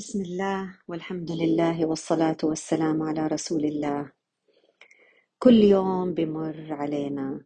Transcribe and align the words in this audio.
بسم 0.00 0.20
الله 0.22 0.78
والحمد 0.88 1.30
لله 1.30 1.86
والصلاة 1.86 2.36
والسلام 2.44 3.02
على 3.02 3.26
رسول 3.26 3.64
الله 3.64 4.12
كل 5.38 5.54
يوم 5.54 6.14
بمر 6.14 6.66
علينا 6.72 7.44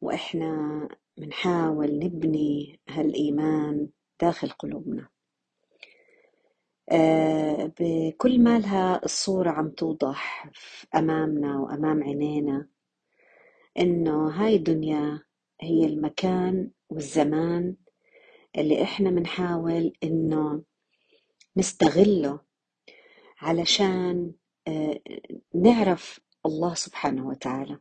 وإحنا 0.00 0.88
بنحاول 1.16 1.98
نبني 1.98 2.80
هالإيمان 2.88 3.88
داخل 4.20 4.48
قلوبنا 4.50 5.08
بكل 7.80 8.40
ما 8.40 8.58
لها 8.58 9.04
الصورة 9.04 9.50
عم 9.50 9.70
توضح 9.70 10.50
أمامنا 10.94 11.58
وأمام 11.58 12.02
عينينا 12.02 12.68
إنه 13.78 14.28
هاي 14.28 14.56
الدنيا 14.56 15.22
هي 15.60 15.86
المكان 15.86 16.70
والزمان 16.90 17.76
اللي 18.58 18.82
إحنا 18.82 19.10
بنحاول 19.10 19.92
إنه 20.04 20.62
نستغله 21.56 22.40
علشان 23.40 24.32
آه، 24.68 25.00
نعرف 25.54 26.20
الله 26.46 26.74
سبحانه 26.74 27.28
وتعالى. 27.28 27.78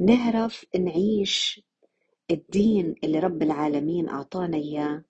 نعرف 0.00 0.64
نعيش 0.78 1.62
الدين 2.30 2.94
اللي 3.04 3.18
رب 3.18 3.42
العالمين 3.42 4.08
أعطانا 4.08 4.56
إياه 4.56 5.04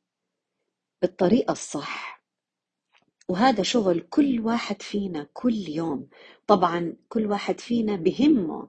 بالطريقة 1.03 1.53
الصح. 1.53 2.23
وهذا 3.29 3.63
شغل 3.63 4.01
كل 4.01 4.41
واحد 4.41 4.83
فينا 4.83 5.29
كل 5.33 5.55
يوم. 5.69 6.09
طبعا 6.47 6.97
كل 7.09 7.27
واحد 7.27 7.61
فينا 7.61 7.97
بهمه 7.97 8.69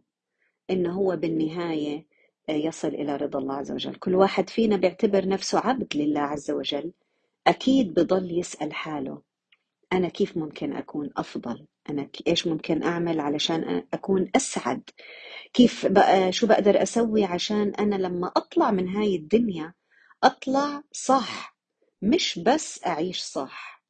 إنه 0.69 0.93
هو 0.93 1.15
بالنهاية 1.15 2.07
آه، 2.49 2.51
يصل 2.51 2.87
إلى 2.87 3.15
رضا 3.15 3.39
الله 3.39 3.55
عز 3.55 3.71
وجل. 3.71 3.95
كل 3.95 4.15
واحد 4.15 4.49
فينا 4.49 4.75
بيعتبر 4.77 5.27
نفسه 5.27 5.59
عبد 5.59 5.97
لله 5.97 6.21
عز 6.21 6.51
وجل. 6.51 6.93
أكيد 7.49 7.93
بضل 7.93 8.39
يسأل 8.39 8.73
حاله. 8.73 9.21
أنا 9.93 10.09
كيف 10.09 10.37
ممكن 10.37 10.73
أكون 10.73 11.09
أفضل؟ 11.17 11.67
أنا 11.89 12.09
إيش 12.27 12.47
ممكن 12.47 12.83
أعمل 12.83 13.19
علشان 13.19 13.83
أكون 13.93 14.31
أسعد؟ 14.35 14.89
كيف 15.53 15.85
بقى 15.85 16.31
شو 16.31 16.47
بقدر 16.47 16.81
أسوي 16.81 17.23
عشان 17.23 17.75
أنا 17.75 17.95
لما 17.95 18.27
أطلع 18.27 18.71
من 18.71 18.89
هاي 18.89 19.15
الدنيا 19.15 19.73
أطلع 20.23 20.83
صح 20.91 21.57
مش 22.01 22.39
بس 22.39 22.85
أعيش 22.87 23.21
صح. 23.21 23.83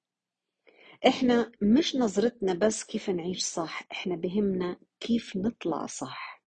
إحنا 1.08 1.52
مش 1.62 1.96
نظرتنا 1.96 2.54
بس 2.54 2.84
كيف 2.84 3.10
نعيش 3.10 3.44
صح 3.44 3.84
إحنا 3.92 4.16
بهمنا 4.16 4.78
كيف 5.00 5.36
نطلع 5.38 5.86
صح. 5.86 6.44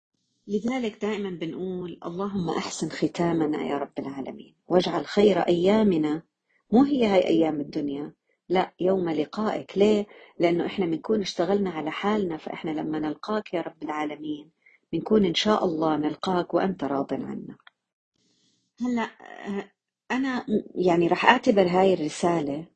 لذلك 0.49 1.03
دائما 1.03 1.31
بنقول 1.31 2.01
اللهم 2.05 2.51
أحسن 2.51 2.89
ختامنا 2.91 3.63
يا 3.67 3.79
رب 3.79 3.93
العالمين. 3.99 4.55
واجعل 4.69 5.07
خير 5.07 5.39
أيامنا 5.41 6.23
مو 6.73 6.83
هي 6.83 7.07
هاي 7.07 7.27
أيام 7.29 7.61
الدنيا. 7.61 8.13
لا 8.49 8.73
يوم 8.81 9.11
لقائك. 9.11 9.79
ليه؟ 9.79 10.07
لأنه 10.39 10.67
إحنا 10.67 10.87
بنكون 10.87 11.21
اشتغلنا 11.21 11.71
على 11.71 11.91
حالنا 11.91 12.37
فإحنا 12.37 12.71
لما 12.71 12.99
نلقاك 12.99 13.55
يا 13.55 13.61
رب 13.61 13.83
العالمين 13.83 14.51
بنكون 14.93 15.25
إن 15.25 15.35
شاء 15.35 15.65
الله 15.65 15.97
نلقاك 15.97 16.55
وأنت 16.55 16.85
راض 16.85 17.15
عنا. 17.15 17.57
هلأ 18.81 19.03
آه، 19.49 19.71
أنا 20.11 20.47
يعني 20.75 21.09
رح 21.09 21.27
أعتبر 21.27 21.69
هاي 21.69 21.95
الرسالة 21.95 22.67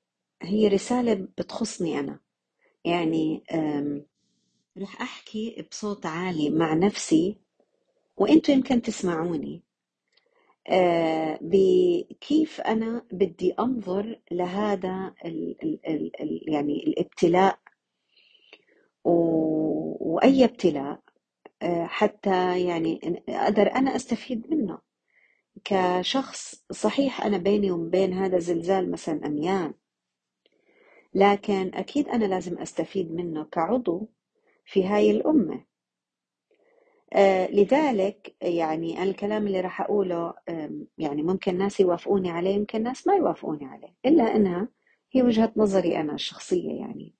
هي 0.42 0.68
رسالة 0.68 1.14
بتخصني 1.14 2.00
أنا. 2.00 2.20
يعني 2.84 3.44
رح 4.78 5.02
أحكي 5.02 5.66
بصوت 5.70 6.06
عالي 6.06 6.50
مع 6.50 6.74
نفسي 6.74 7.36
وأنتوا 8.16 8.54
يمكن 8.54 8.82
تسمعوني. 8.82 9.62
بكيف 11.40 12.60
أنا 12.60 13.06
بدي 13.12 13.52
أنظر 13.52 14.20
لهذا 14.30 15.14
ال 15.24 15.56
ال 15.62 15.80
ال 15.88 16.20
ال 16.22 16.40
يعني 16.54 16.84
الابتلاء؟ 16.86 17.58
و- 19.04 20.14
وأي 20.14 20.44
ابتلاء؟ 20.44 21.00
آه، 21.62 21.86
حتى 21.86 22.60
يعني 22.66 23.00
أقدر 23.28 23.72
أنا 23.74 23.96
أستفيد 23.96 24.50
منه. 24.50 24.78
كشخص 25.64 26.64
صحيح 26.72 27.24
أنا 27.24 27.38
بيني 27.38 27.70
وبين 27.70 28.12
هذا 28.12 28.36
الزلزال 28.36 28.90
مثلا 28.90 29.26
أميال 29.26 29.74
لكن 31.14 31.70
أكيد 31.74 32.08
أنا 32.08 32.24
لازم 32.24 32.58
أستفيد 32.58 33.12
منه 33.12 33.44
كعضو 33.44 34.08
في 34.66 34.84
هاي 34.86 35.10
الأمة. 35.10 35.54
آه، 35.54 35.69
لذلك 37.52 38.34
يعني 38.42 39.02
الكلام 39.02 39.46
اللي 39.46 39.60
راح 39.60 39.80
أقوله 39.80 40.34
يعني 40.98 41.22
ممكن 41.22 41.58
ناس 41.58 41.80
يوافقوني 41.80 42.30
عليه 42.30 42.54
يمكن 42.54 42.82
ناس 42.82 43.06
ما 43.06 43.14
يوافقوني 43.14 43.66
عليه 43.66 43.94
إلا 44.06 44.36
أنها 44.36 44.68
هي 45.12 45.22
وجهة 45.22 45.52
نظري 45.56 45.96
أنا 46.00 46.14
الشخصية 46.14 46.72
يعني. 46.80 47.14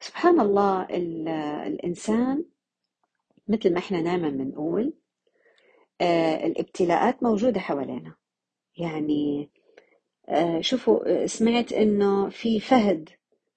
سبحان 0.00 0.40
الله 0.40 0.82
ال- 0.82 1.28
الإنسان 1.66 2.44
مثل 3.48 3.72
ما 3.72 3.78
إحنا 3.78 4.00
دائما 4.02 4.28
بنقول 4.30 4.92
آه، 6.00 6.46
الابتلاءات 6.46 7.22
موجودة 7.22 7.60
حوالينا. 7.60 8.14
يعني 8.78 9.50
آه، 10.28 10.60
شوفوا 10.60 11.22
آه، 11.22 11.26
سمعت 11.26 11.72
إنه 11.72 12.28
في 12.28 12.60
فهد 12.60 13.08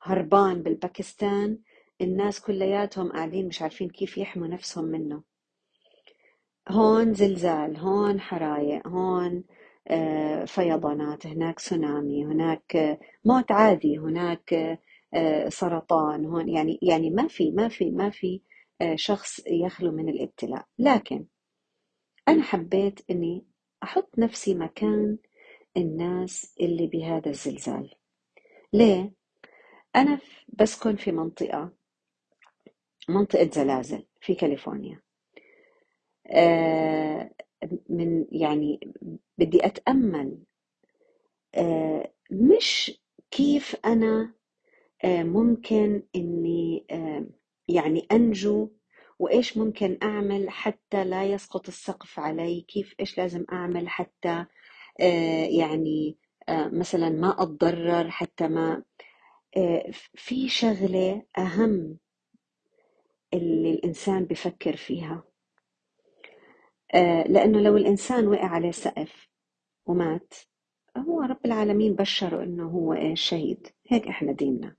هربان 0.01 0.63
بالباكستان 0.63 1.57
الناس 2.01 2.41
كلياتهم 2.41 3.11
قاعدين 3.11 3.47
مش 3.47 3.61
عارفين 3.61 3.89
كيف 3.89 4.17
يحموا 4.17 4.47
نفسهم 4.47 4.85
منه. 4.85 5.23
هون 6.69 7.13
زلزال 7.13 7.77
هون 7.77 8.19
حرايق 8.19 8.87
هون 8.87 9.43
آه، 9.87 10.45
فيضانات 10.45 11.27
هناك 11.27 11.59
سونامي 11.59 12.25
هناك 12.25 12.75
آه، 12.75 12.99
موت 13.25 13.51
عادي 13.51 13.97
هناك 13.97 14.53
آه، 15.13 15.49
سرطان 15.49 16.25
هون 16.25 16.49
يعني 16.49 16.79
يعني 16.81 17.09
ما 17.09 17.27
في 17.27 17.51
ما 17.51 17.67
في 17.67 17.91
ما 17.91 18.09
في 18.09 18.41
شخص 18.95 19.41
يخلو 19.47 19.91
من 19.91 20.09
الابتلاء. 20.09 20.65
لكن 20.79 21.25
أنا 22.27 22.43
حبيت 22.43 22.99
إني 23.11 23.45
أحط 23.83 24.09
نفسي 24.19 24.55
مكان 24.55 25.17
الناس 25.77 26.55
اللي 26.61 26.87
بهذا 26.87 27.29
الزلزال. 27.29 27.91
ليه؟ 28.73 29.13
أنا 29.95 30.15
ف- 30.15 30.45
بسكن 30.47 30.95
في 30.95 31.11
منطقة 31.11 31.71
منطقة 33.09 33.49
زلازل 33.53 34.05
في 34.21 34.35
كاليفورنيا. 34.35 35.01
آه، 36.27 37.31
من 37.89 38.25
يعني 38.31 38.79
بدي 39.37 39.65
أتأمل 39.65 40.37
آه، 41.55 42.11
مش 42.31 43.01
كيف 43.31 43.75
أنا 43.85 44.33
آه، 45.05 45.23
ممكن 45.23 46.03
إني 46.15 46.85
يعني 47.67 48.07
أنجو 48.11 48.69
وإيش 49.19 49.57
ممكن 49.57 49.97
أعمل 50.03 50.49
حتى 50.49 51.03
لا 51.05 51.23
يسقط 51.25 51.67
السقف 51.67 52.19
علي 52.19 52.61
كيف 52.61 52.95
إيش 52.99 53.17
لازم 53.17 53.45
أعمل 53.51 53.89
حتى 53.89 54.45
يعني 55.59 56.17
مثلا 56.49 57.09
ما 57.09 57.43
أتضرر 57.43 58.09
حتى 58.09 58.47
ما 58.47 58.83
في 60.15 60.49
شغلة 60.49 61.23
أهم 61.37 61.97
اللي 63.33 63.71
الإنسان 63.71 64.25
بفكر 64.25 64.75
فيها. 64.75 65.23
لأنه 67.29 67.59
لو 67.59 67.77
الإنسان 67.77 68.27
وقع 68.27 68.47
عليه 68.47 68.71
سقف 68.71 69.27
ومات 69.85 70.33
هو 70.97 71.21
رب 71.21 71.45
العالمين 71.45 71.95
بشره 71.95 72.43
إنه 72.43 72.67
هو 72.69 72.93
إيش 72.93 73.21
شهيد. 73.21 73.67
هيك 73.87 74.07
إحنا 74.07 74.31
ديننا. 74.31 74.75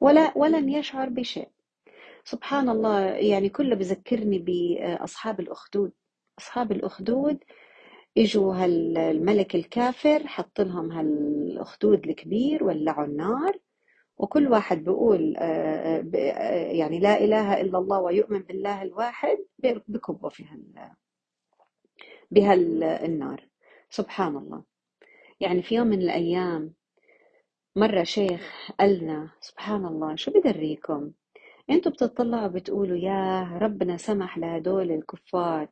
ولا 0.00 0.32
ولن 0.38 0.68
يشعر 0.68 1.08
بشيء. 1.08 1.48
سبحان 2.24 2.68
الله 2.68 3.00
يعني 3.00 3.48
كله 3.48 3.74
بذكرني 3.74 4.38
بأصحاب 4.38 5.40
الأخدود. 5.40 5.92
أصحاب 6.38 6.72
الأخدود 6.72 7.38
إجوا 8.18 8.54
هالملك 8.54 9.54
الكافر 9.54 10.26
حط 10.26 10.60
لهم 10.60 10.92
هالأخدود 10.92 12.06
الكبير 12.08 12.64
ولعوا 12.64 13.06
النار. 13.06 13.58
وكل 14.16 14.48
واحد 14.48 14.84
بيقول 14.84 15.36
آه، 15.36 16.04
آه، 16.14 16.72
يعني 16.72 16.98
لا 16.98 17.24
إله 17.24 17.60
إلا 17.60 17.78
الله 17.78 18.00
ويؤمن 18.00 18.38
بالله 18.38 18.82
الواحد 18.82 19.38
بكبوا 19.88 20.30
في 20.30 20.44
هال 20.44 20.92
بهالنار. 22.32 23.48
سبحان 23.90 24.36
الله 24.36 24.62
يعني 25.40 25.62
في 25.62 25.74
يوم 25.74 25.86
من 25.86 26.02
الأيام 26.02 26.72
مرة 27.76 28.02
شيخ 28.02 28.70
قالنا 28.80 29.30
سبحان 29.40 29.84
الله 29.86 30.16
شو 30.16 30.30
بدريكم؟ 30.30 31.12
أنتوا 31.70 31.92
بتطلعوا 31.92 32.48
بتقولوا 32.48 32.96
يا 32.96 33.42
ربنا 33.58 33.96
سمح 33.96 34.38
لهدول 34.38 34.90
الكفار 34.90 35.68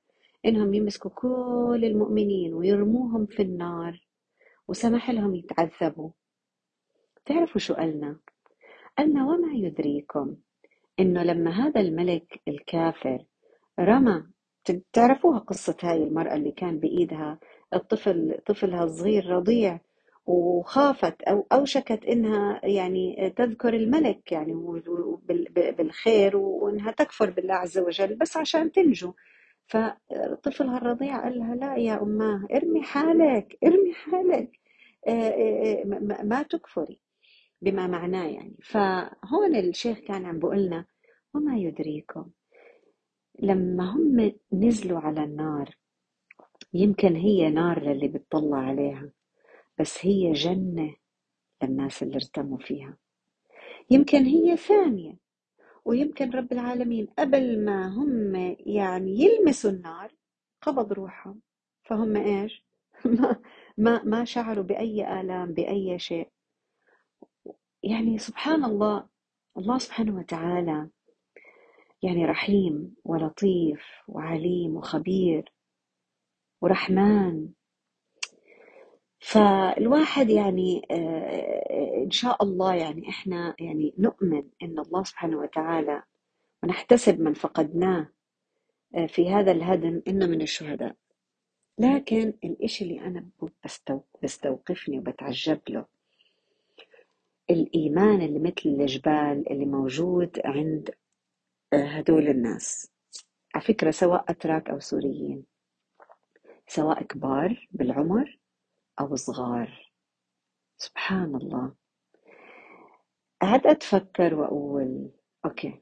إنهم 0.47 0.75
يمسكوا 0.75 1.11
كل 1.11 1.81
المؤمنين 1.85 2.55
ويرموهم 2.55 3.27
في 3.27 3.43
النار 3.43 4.07
وسمح 4.69 5.11
لهم 5.11 5.35
يتعذبوا. 5.35 6.11
تعرفوا 7.27 7.61
شو 7.61 7.75
قالنا؟ 7.75 8.21
قالنا 8.99 9.27
وما 9.27 9.53
يدريكم 9.55 10.37
إنه 11.01 11.23
لما 11.23 11.51
هذا 11.51 11.81
الملك 11.81 12.41
الكافر 12.49 13.25
رمى 13.81 14.25
تعرفوها 14.93 15.39
قصة 15.39 15.77
هاي 15.83 16.03
المرأة 16.05 16.35
اللي 16.35 16.53
كان 16.53 16.79
بإيدها 16.79 17.39
الطفل 17.75 18.39
طفلها 18.47 18.85
الصغير 18.85 19.27
رضيع 19.27 19.81
وخافت 20.27 21.23
أو 21.23 21.47
أوشكت 21.53 22.05
إنها 22.05 22.61
يعني 22.67 23.31
تذكر 23.37 23.75
الملك 23.75 24.33
يعني 24.33 24.55
بالخير 25.79 26.37
وإنها 26.37 26.91
تكفر 26.93 27.31
بالله 27.31 27.55
عز 27.55 27.79
وجل 27.79 28.15
بس 28.15 28.37
عشان 28.37 28.73
تنجو. 28.73 29.13
فطفلها 29.67 30.77
الرضيع 30.79 31.23
قال 31.23 31.39
لها 31.39 31.55
لا 31.55 31.77
يا 31.77 32.03
أماه 32.03 32.47
ارمي 32.55 32.83
حالك 32.83 33.59
ارمي 33.65 33.93
حالك 33.95 34.61
آه، 35.09 35.11
آه، 35.11 35.83
آه، 35.83 36.23
ما 36.25 36.43
تكفري. 36.43 37.01
بما 37.63 37.87
معناه 37.87 38.27
يعني. 38.27 38.57
فهون 38.63 39.57
الشيخ 39.57 39.99
كان 39.99 40.27
عم 40.27 40.39
بقولنا 40.39 40.87
وما 41.35 41.59
يدريكم 41.59 42.27
لما 43.43 43.91
هم 43.91 44.33
نزلوا 44.53 45.01
على 45.01 45.25
النار 45.25 45.77
يمكن 46.75 47.17
هي 47.17 47.51
نار 47.51 47.83
للي 47.83 48.09
بتطلع 48.09 48.59
عليها 48.59 49.11
بس 49.79 50.07
هي 50.07 50.33
جنة 50.33 50.95
للناس 51.63 52.03
اللي 52.03 52.15
ارتموا 52.17 52.59
فيها. 52.59 52.97
يمكن 53.91 54.25
هي 54.25 54.57
ثانية 54.57 55.19
ويمكن 55.85 56.31
رب 56.31 56.53
العالمين 56.53 57.07
قبل 57.19 57.65
ما 57.65 57.89
هم 57.89 58.35
يعني 58.67 59.11
يلمسوا 59.21 59.71
النار 59.71 60.13
قبض 60.63 60.93
روحهم. 60.93 61.41
فهم 61.83 62.17
إيش؟ 62.17 62.65
ما 63.05 63.41
ما 63.79 64.03
ما 64.03 64.25
شعروا 64.25 64.65
بأي 64.65 65.21
آلام 65.21 65.53
بأي 65.55 65.99
شيء. 65.99 66.29
يعني 67.83 68.19
سبحان 68.19 68.65
الله 68.65 69.09
الله 69.59 69.79
سبحانه 69.79 70.17
وتعالى 70.17 70.89
يعني 72.03 72.25
رحيم 72.27 72.95
ولطيف 73.05 73.83
وعليم 74.09 74.77
وخبير 74.77 75.53
ورحمن. 76.61 77.49
فالواحد 79.19 80.31
يعني 80.31 80.83
آه، 80.91 82.03
إن 82.05 82.11
شاء 82.11 82.43
الله 82.43 82.75
يعني 82.75 83.09
إحنا 83.09 83.55
يعني 83.61 83.95
نؤمن 83.99 84.43
إن 84.63 84.79
الله 84.79 85.05
سبحانه 85.05 85.39
وتعالى 85.39 86.03
ونحتسب 86.63 87.21
من 87.21 87.35
فقدناه 87.35 88.09
آه، 88.95 89.07
في 89.07 89.31
هذا 89.31 89.53
الهدم 89.53 90.03
إنه 90.09 90.27
من 90.27 90.43
الشهداء. 90.43 90.97
لكن 91.79 92.35
الإشي 92.45 92.85
اللي 92.85 93.01
أنا 93.01 93.29
بستوقفني 94.23 94.99
وبتعجب 94.99 95.61
له 95.69 95.87
الإيمان 97.51 98.23
اللي 98.23 98.39
مثل 98.39 98.63
الجبال 98.67 99.53
اللي 99.53 99.67
موجود 99.67 100.41
عند 100.45 100.91
هدول 101.75 102.29
الناس. 102.29 102.93
على 103.55 103.65
فكرة 103.65 103.91
سواء 103.91 104.25
أتراك 104.29 104.71
أو 104.71 104.81
سوريين 104.81 105.45
سواء 106.67 107.03
كبار 107.03 107.69
بالعمر 107.71 108.39
أو 109.01 109.17
صغار. 109.17 109.93
سبحان 110.77 111.35
الله. 111.37 111.75
قعدت 113.43 113.67
أتفكر 113.67 114.35
وأقول 114.35 115.11
أوكي 115.45 115.81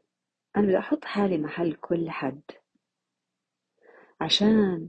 أنا 0.56 0.67
بدي 0.67 0.79
أحط 0.79 1.05
حالي 1.05 1.38
محل 1.38 1.75
كل 1.75 2.11
حد. 2.11 2.43
عشان 4.20 4.88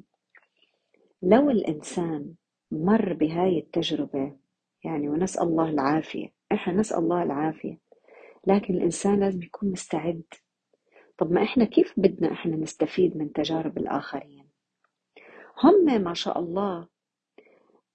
لو 1.21 1.49
الإنسان 1.49 2.35
مر 2.71 3.13
بهاي 3.13 3.59
التجربة 3.59 4.37
يعني 4.83 5.09
ونسأل 5.09 5.43
الله 5.43 5.69
العافية 5.69 6.33
إحنا 6.51 6.73
نسأل 6.73 6.97
الله 6.97 7.23
العافية 7.23 7.79
لكن 8.47 8.73
الإنسان 8.73 9.19
لازم 9.19 9.43
يكون 9.43 9.71
مستعد. 9.71 10.23
طب 11.19 11.31
ما 11.31 11.43
إحنا 11.43 11.65
كيف 11.65 11.93
بدنا 11.97 12.31
إحنا 12.31 12.55
نستفيد 12.55 13.17
من 13.17 13.33
تجارب 13.33 13.77
الآخرين؟ 13.77 14.49
هم 15.63 16.03
ما 16.03 16.13
شاء 16.13 16.39
الله 16.39 16.87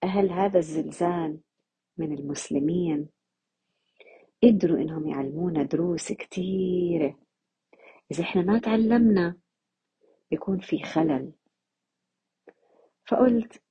أهل 0.04 0.30
هذا 0.30 0.58
الزلزال 0.58 1.40
من 1.96 2.12
المسلمين 2.18 3.08
قدروا 4.42 4.78
إنهم 4.78 5.08
يعلمونا 5.08 5.62
دروس 5.62 6.12
كتيرة 6.12 7.18
إذا 8.10 8.22
إحنا 8.22 8.42
ما 8.42 8.58
تعلمنا 8.58 9.38
بيكون 10.30 10.58
في 10.60 10.82
خلل. 10.82 11.32
فقلت 13.06 13.62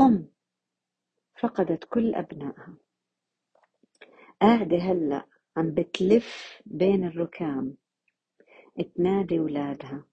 أم 0.00 0.28
فقدت 1.40 1.84
كل 1.84 2.14
أبنائها. 2.14 2.76
قاعدة 4.40 4.76
هلأ 4.76 5.26
عم 5.56 5.74
بتلف 5.74 6.60
بين 6.66 7.04
الركام. 7.04 7.76
تنادي 8.82 9.40
ولادها 9.40 10.04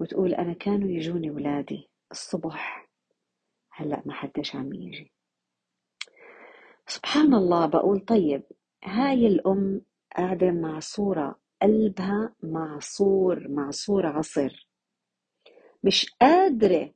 وتقول 0.00 0.34
أنا 0.34 0.52
كانوا 0.52 0.88
يجوني 0.90 1.30
ولادي 1.30 1.90
الصبح. 2.10 2.88
هلأ 3.72 4.02
ما 4.06 4.12
حدش 4.14 4.56
عم 4.56 4.74
يجي. 4.74 5.12
سبحان 6.86 7.34
الله 7.34 7.66
بقول 7.66 8.00
طيب 8.00 8.42
هاي 8.84 9.26
الأم 9.26 9.80
قاعدة 10.16 10.50
معصورة 10.50 11.40
قلبها 11.62 12.34
معصور 12.42 13.48
معصور 13.48 14.06
عصر 14.06 14.68
مش 15.84 16.10
قادرة 16.20 16.94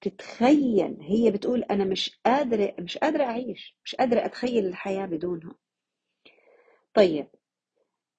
تتخيل 0.00 0.96
هي 1.00 1.30
بتقول 1.30 1.62
أنا 1.62 1.84
مش 1.84 2.20
قادرة 2.26 2.74
مش 2.78 2.98
قادرة 2.98 3.24
أعيش 3.24 3.76
مش 3.84 3.94
قادرة 3.94 4.24
أتخيل 4.24 4.66
الحياة 4.66 5.06
بدونها. 5.06 5.54
طيب 6.94 7.28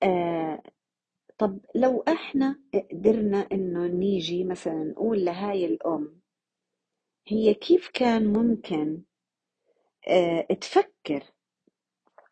آه 0.04 0.64
طب 1.38 1.60
لو 1.76 2.02
إحنا 2.08 2.60
قدرنا 2.92 3.48
انه 3.52 3.88
نيجي 3.88 4.44
مثلا 4.44 4.84
نقول 4.84 5.26
لهاي 5.26 5.66
الأم 5.66 6.20
هي 7.28 7.54
كيف 7.54 7.90
كان 7.94 8.34
ممكن 8.34 9.02
آه 10.08 10.42
تفكر 10.62 11.24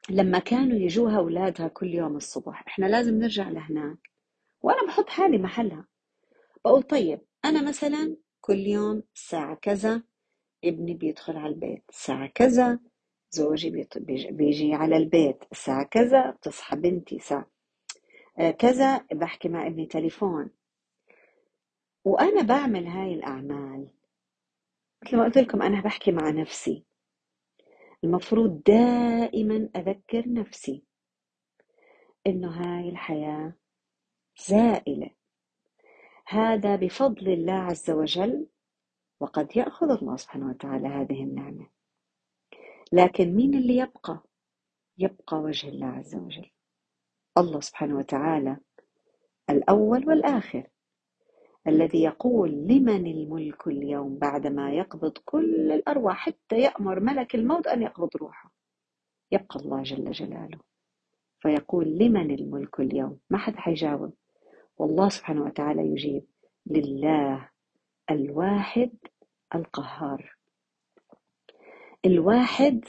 لما 0.10 0.40
كانوا 0.40 0.78
يجوها 0.78 1.18
أولادها 1.18 1.68
كل 1.68 1.94
يوم 1.94 2.16
الصبح؟ 2.16 2.64
إحنا 2.68 2.86
لازم 2.86 3.14
نرجع 3.20 3.50
لهناك. 3.50 3.98
وأنا 4.62 4.88
بحط 4.88 5.10
حالي 5.10 5.38
محلها. 5.38 5.88
بقول 6.66 6.84
طيب 6.84 7.22
أنا 7.46 7.68
مثلا 7.70 8.18
كل 8.42 8.60
يوم 8.60 9.04
الساعة 9.16 9.56
كذا 9.56 10.04
ابني 10.64 10.94
بيدخل 10.94 11.38
على 11.38 11.54
البيت 11.54 11.84
الساعة 11.90 12.28
كذا 12.28 12.80
زوجي 13.32 13.88
بيجي 14.32 14.74
على 14.74 14.98
البيت 14.98 15.44
الساعة 15.52 15.84
كذا 15.84 16.32
بتصحى 16.32 16.76
بنتي 16.76 17.20
ساعة 17.20 17.52
كذا 18.50 18.98
بحكي 18.98 19.50
مع 19.50 19.68
ابني 19.68 19.86
تليفون. 19.86 20.50
وأنا 22.06 22.42
بعمل 22.42 22.88
هاي 22.88 23.14
الأعمال. 23.14 23.88
مثل 25.04 25.18
ما 25.18 25.24
قلت 25.24 25.38
لكم 25.38 25.62
أنا 25.62 25.82
بحكي 25.82 26.12
مع 26.12 26.30
نفسي. 26.30 26.86
المفروض 28.04 28.64
دائما 28.64 29.70
أذكر 29.76 30.34
نفسي. 30.34 30.84
إنه 32.28 32.50
هاي 32.50 32.90
الحياة 32.90 33.54
زائلة. 34.48 35.10
هذا 36.28 36.76
بفضل 36.76 37.28
الله 37.28 37.54
عز 37.54 37.90
وجل 37.92 38.48
وقد 39.20 39.58
يأخذ 39.58 39.92
الله 39.92 40.16
سبحانه 40.16 40.50
وتعالى 40.50 40.88
هذه 40.88 41.24
النعمة. 41.24 41.70
لكن 42.94 43.36
مين 43.36 43.54
اللي 43.54 43.78
يبقى؟ 43.78 44.24
يبقى 44.98 45.38
وجه 45.38 45.70
الله 45.70 45.88
عز 45.88 46.16
وجل. 46.16 46.51
الله 47.38 47.60
سبحانه 47.60 47.98
وتعالى 47.98 48.58
الأول 49.50 50.08
والآخر 50.08 50.68
الذي 51.68 52.04
يقول 52.04 52.50
لمن 52.52 53.08
الملك 53.08 53.68
اليوم 53.68 54.18
بعدما 54.18 54.72
يقبض 54.74 55.18
كل 55.26 55.72
الأرواح 55.72 56.16
حتى 56.26 56.60
يأمر 56.60 57.00
ملك 57.00 57.36
الموت 57.36 57.68
أن 57.68 57.82
يقبض 57.82 58.18
روحه؟ 58.18 58.52
يبقى 59.32 59.60
الله 59.60 59.84
جل 59.84 60.12
جلاله. 60.12 60.60
فيقول 61.40 61.88
لمن 61.98 62.32
الملك 62.32 62.80
اليوم 62.80 63.20
ما 63.30 63.38
حد 63.38 63.56
حيجاوب؟ 63.56 64.14
والله 64.78 65.10
سبحانه 65.10 65.44
وتعالى 65.44 65.82
يجيب 65.82 66.26
لله 66.66 67.50
الواحد 68.12 68.92
القهار. 69.56 70.36
الواحد 72.06 72.86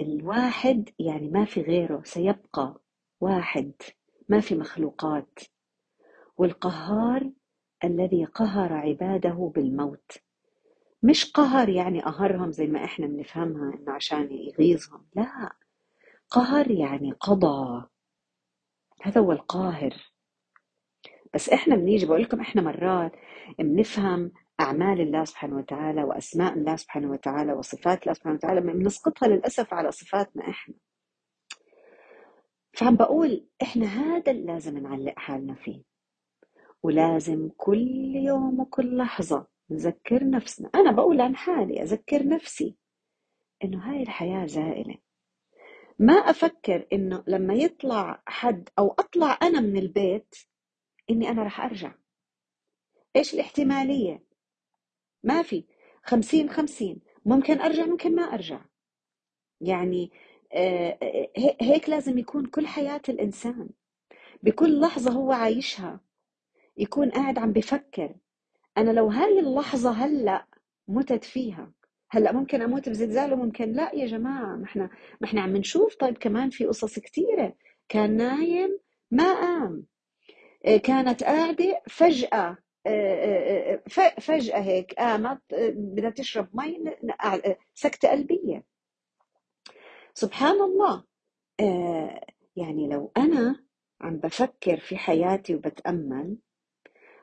الواحد 0.00 0.90
يعني 0.98 1.28
ما 1.28 1.44
في 1.44 1.60
غيره 1.60 2.02
سيبقى 2.04 2.80
واحد 3.20 3.72
ما 4.28 4.40
في 4.40 4.54
مخلوقات. 4.54 5.38
والقهار 6.36 7.30
الذي 7.84 8.24
قهر 8.24 8.72
عباده 8.72 9.52
بالموت. 9.54 10.12
مش 11.02 11.32
قهر 11.32 11.68
يعني 11.68 12.00
قهرهم 12.00 12.52
زي 12.52 12.66
ما 12.66 12.84
إحنا 12.84 13.06
بنفهمها 13.06 13.74
إنه 13.74 13.92
عشان 13.92 14.32
يغيظهم 14.32 15.06
لا. 15.16 15.52
قهر 16.30 16.70
يعني 16.70 17.12
قضى. 17.12 17.86
هذا 19.02 19.20
هو 19.20 19.32
القاهر. 19.32 19.94
بس 21.34 21.48
إحنا 21.48 21.76
بنيجي 21.76 22.06
بقول 22.06 22.22
لكم 22.22 22.40
إحنا 22.40 22.62
مرات 22.62 23.12
بنفهم 23.58 24.32
أعمال 24.60 25.00
الله 25.00 25.24
سبحانه 25.24 25.56
وتعالى 25.56 26.02
وأسماء 26.04 26.54
الله 26.54 26.76
سبحانه 26.76 27.10
وتعالى 27.10 27.52
وصفات 27.52 28.02
الله 28.02 28.12
سبحانه 28.12 28.34
وتعالى 28.34 28.60
بنسقطها 28.60 29.28
للأسف 29.28 29.74
على 29.74 29.90
صفاتنا 29.92 30.48
إحنا. 30.48 30.74
فعم 32.78 32.96
بقول 32.96 33.48
إحنا 33.62 33.86
هذا 33.86 34.32
اللي 34.32 34.52
لازم 34.52 34.78
نعلق 34.78 35.14
حالنا 35.18 35.54
فيه. 35.54 35.82
ولازم 36.82 37.50
كل 37.56 38.16
يوم 38.16 38.60
وكل 38.60 38.96
لحظة 38.96 39.46
نذكر 39.70 40.30
نفسنا. 40.30 40.70
أنا 40.74 40.92
بقول 40.92 41.20
عن 41.20 41.36
حالي 41.36 41.82
أذكر 41.82 42.26
نفسي 42.26 42.76
إنه 43.64 43.78
هاي 43.78 44.02
الحياة 44.02 44.46
زائلة 44.46 44.98
ما 45.98 46.12
أفكر 46.12 46.86
إنه 46.92 47.24
لما 47.26 47.54
يطلع 47.54 48.22
حد 48.26 48.68
أو 48.78 48.88
أطلع 48.90 49.38
أنا 49.42 49.60
من 49.60 49.76
البيت 49.76 50.34
إني 51.10 51.28
أنا 51.28 51.42
رح 51.42 51.60
أرجع. 51.60 51.94
إيش 53.16 53.34
الاحتمالية؟ 53.34 54.24
ما 55.22 55.42
في. 55.42 55.64
خمسين 56.02 56.50
خمسين. 56.50 57.00
ممكن 57.24 57.60
أرجع 57.60 57.86
ممكن 57.86 58.14
ما 58.14 58.22
أرجع. 58.22 58.64
يعني 59.60 60.10
هيك 61.60 61.88
لازم 61.88 62.18
يكون 62.18 62.46
كل 62.46 62.66
حياة 62.66 63.02
الإنسان 63.08 63.68
بكل 64.42 64.80
لحظة 64.80 65.12
هو 65.12 65.32
عايشها 65.32 66.00
يكون 66.76 67.10
قاعد 67.10 67.38
عم 67.38 67.52
بفكر 67.52 68.14
أنا 68.78 68.90
لو 68.90 69.08
هاي 69.08 69.40
اللحظة 69.40 69.90
هلأ 69.90 70.46
متت 70.88 71.24
فيها 71.24 71.72
هلأ 72.10 72.32
ممكن 72.32 72.62
أموت 72.62 72.88
بزلزال 72.88 73.32
وممكن 73.32 73.72
لأ 73.72 73.94
يا 73.94 74.06
جماعة 74.06 74.56
ما 74.56 74.64
إحنا 74.64 74.90
ما 75.20 75.26
إحنا 75.28 75.40
عم 75.40 75.56
نشوف. 75.56 75.94
طيب 75.96 76.18
كمان 76.18 76.50
في 76.50 76.66
قصص 76.66 76.98
كثيره 76.98 77.54
كان 77.88 78.16
نايم 78.16 78.78
ما 79.10 79.34
قام 79.34 79.86
آه، 80.66 80.76
كانت 80.76 81.24
قاعدة 81.24 81.82
فجأة 81.88 82.56
آه، 82.86 83.76
آه، 83.76 83.82
فجأة 84.20 84.60
هيك 84.60 84.94
قامت 84.94 85.40
بدها 85.52 86.10
تشرب 86.10 86.48
مي 86.54 86.96
سكتة 87.74 88.08
قلبية. 88.10 88.64
سبحان 90.18 90.60
الله. 90.60 91.04
يعني 92.56 92.88
لو 92.88 93.12
أنا 93.16 93.64
عم 94.00 94.16
بفكر 94.16 94.80
في 94.80 94.96
حياتي 94.96 95.54
وبتأمل 95.54 96.38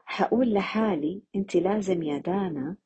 حقول 0.06 0.54
لحالي 0.54 1.24
أنت 1.36 1.56
لازم 1.56 2.04
يا 2.04 2.18
دانا 2.18 2.78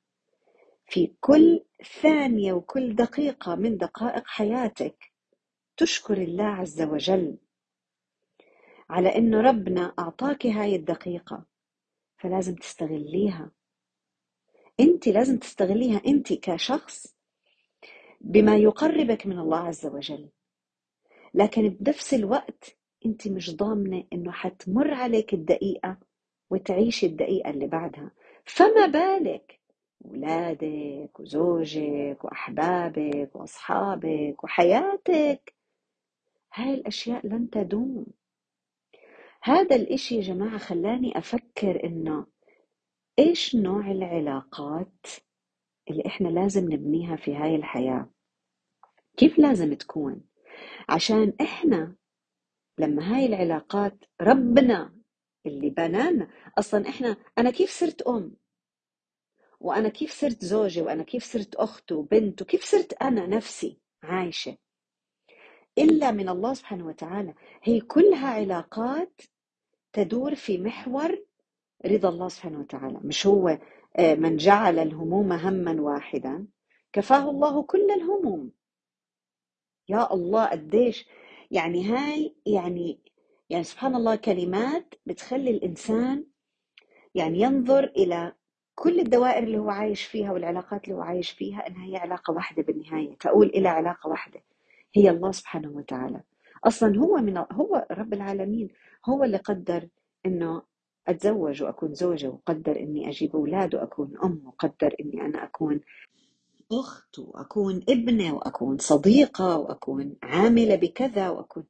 في 0.85 1.15
كل 1.19 1.65
ثانية 2.01 2.53
وكل 2.53 2.95
دقيقة 2.95 3.55
من 3.55 3.77
دقائق 3.77 4.27
حياتك 4.27 5.13
تشكر 5.77 6.17
الله 6.17 6.43
عز 6.43 6.81
وجل 6.81 7.37
على 8.89 9.15
إنه 9.15 9.41
ربنا 9.41 9.93
أعطاك 9.99 10.45
هاي 10.45 10.75
الدقيقة 10.75 11.45
فلازم 12.17 12.55
تستغليها. 12.55 13.51
أنت 14.79 15.07
لازم 15.07 15.37
تستغليها 15.37 16.01
أنت 16.07 16.33
كشخص. 16.33 17.18
بما 18.21 18.57
يقربك 18.57 19.27
من 19.27 19.39
الله 19.39 19.57
عز 19.57 19.85
وجل. 19.85 20.29
لكن 21.33 21.69
بنفس 21.69 22.13
الوقت 22.13 22.77
أنت 23.05 23.27
مش 23.27 23.55
ضامنة 23.55 24.03
إنه 24.13 24.31
حتمر 24.31 24.93
عليك 24.93 25.33
الدقيقة 25.33 25.97
وتعيش 26.49 27.03
الدقيقة 27.03 27.49
اللي 27.49 27.67
بعدها. 27.67 28.11
فما 28.45 28.85
بالك؟ 28.85 29.59
ولادك 30.01 31.19
وزوجك 31.19 32.17
وأحبابك 32.23 33.35
وأصحابك 33.35 34.43
وحياتك. 34.43 35.53
هاي 36.53 36.73
الأشياء 36.73 37.27
لن 37.27 37.49
تدوم. 37.49 38.05
هذا 39.43 39.75
الإشي 39.75 40.15
يا 40.15 40.21
جماعة 40.21 40.57
خلاني 40.57 41.17
أفكر 41.17 41.83
إنه 41.83 42.25
إيش 43.19 43.55
نوع 43.55 43.91
العلاقات 43.91 45.05
اللي 45.89 46.03
إحنا 46.05 46.27
لازم 46.27 46.73
نبنيها 46.73 47.15
في 47.15 47.35
هاي 47.35 47.55
الحياة. 47.55 48.09
كيف 49.17 49.39
لازم 49.39 49.73
تكون؟ 49.73 50.21
عشان 50.89 51.33
إحنا 51.41 51.95
لما 52.79 53.15
هاي 53.15 53.25
العلاقات 53.25 53.97
ربنا 54.21 54.93
اللي 55.45 55.69
بنانا 55.69 56.27
أصلا 56.57 56.89
إحنا 56.89 57.17
أنا 57.37 57.51
كيف 57.51 57.69
صرت 57.71 58.01
أم؟ 58.01 58.35
وأنا 59.59 59.89
كيف 59.89 60.11
صرت 60.11 60.45
زوجة 60.45 60.81
وأنا 60.81 61.03
كيف 61.03 61.23
صرت 61.23 61.55
أخت 61.55 61.91
وبنت 61.91 62.41
وكيف 62.41 62.63
صرت 62.63 62.93
أنا 62.93 63.27
نفسي 63.27 63.79
عايشة؟ 64.03 64.57
إلا 65.77 66.11
من 66.11 66.29
الله 66.29 66.53
سبحانه 66.53 66.85
وتعالى. 66.87 67.33
هي 67.63 67.81
كلها 67.81 68.27
علاقات 68.27 69.21
تدور 69.93 70.35
في 70.35 70.57
محور 70.57 71.25
رضا 71.85 72.09
الله 72.09 72.27
سبحانه 72.29 72.59
وتعالى. 72.59 72.99
مش 73.03 73.27
هو 73.27 73.59
من 73.99 74.37
جعل 74.37 74.79
الهموم 74.79 75.31
هما 75.33 75.81
واحدا 75.81 76.47
كفاه 76.93 77.29
الله 77.29 77.63
كل 77.63 77.91
الهموم. 77.91 78.51
يا 79.89 80.13
الله 80.13 80.45
قديش 80.45 81.07
يعني 81.51 81.85
هاي 81.91 82.35
يعني 82.45 82.99
يعني 83.49 83.63
سبحان 83.63 83.95
الله 83.95 84.15
كلمات 84.15 84.95
بتخلي 85.05 85.51
الإنسان 85.51 86.25
يعني 87.15 87.39
ينظر 87.39 87.83
إلى 87.83 88.33
كل 88.75 88.99
الدوائر 88.99 89.43
اللي 89.43 89.57
هو 89.57 89.69
عايش 89.69 90.03
فيها 90.03 90.31
والعلاقات 90.31 90.83
اللي 90.83 90.95
هو 90.95 91.01
عايش 91.01 91.31
فيها 91.31 91.67
إنها 91.67 91.85
هي 91.85 91.97
علاقة 91.97 92.33
واحدة 92.33 92.63
بالنهاية 92.63 93.15
تؤول 93.17 93.47
إلى 93.47 93.69
علاقة 93.69 94.09
واحدة 94.09 94.43
هي 94.95 95.09
الله 95.09 95.31
سبحانه 95.31 95.69
وتعالى. 95.69 96.21
أصلا 96.63 96.97
هو 96.97 97.17
من 97.17 97.37
هو 97.37 97.87
رب 97.91 98.13
العالمين 98.13 98.67
هو 99.09 99.23
اللي 99.23 99.37
قدر 99.37 99.87
إنه 100.25 100.61
أتزوج 101.07 101.63
وأكون 101.63 101.93
زوجة 101.93 102.29
وقدر 102.29 102.79
إني 102.79 103.09
أجيب 103.09 103.35
أولاد 103.35 103.75
وأكون 103.75 104.17
أم 104.23 104.41
وقدر 104.45 104.95
إني 104.99 105.21
أنا 105.21 105.43
أكون 105.43 105.81
أخت 106.71 107.19
وأكون 107.19 107.83
ابنة 107.89 108.35
وأكون 108.35 108.77
صديقة 108.77 109.57
وأكون 109.57 110.15
عاملة 110.23 110.75
بكذا 110.75 111.29
وأكون. 111.29 111.63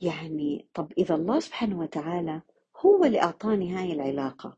يعني 0.00 0.66
طب 0.74 0.92
إذا 0.98 1.14
الله 1.14 1.40
سبحانه 1.40 1.78
وتعالى 1.78 2.42
هو 2.76 3.04
اللي 3.04 3.22
أعطاني 3.22 3.74
هاي 3.74 3.92
العلاقة. 3.92 4.56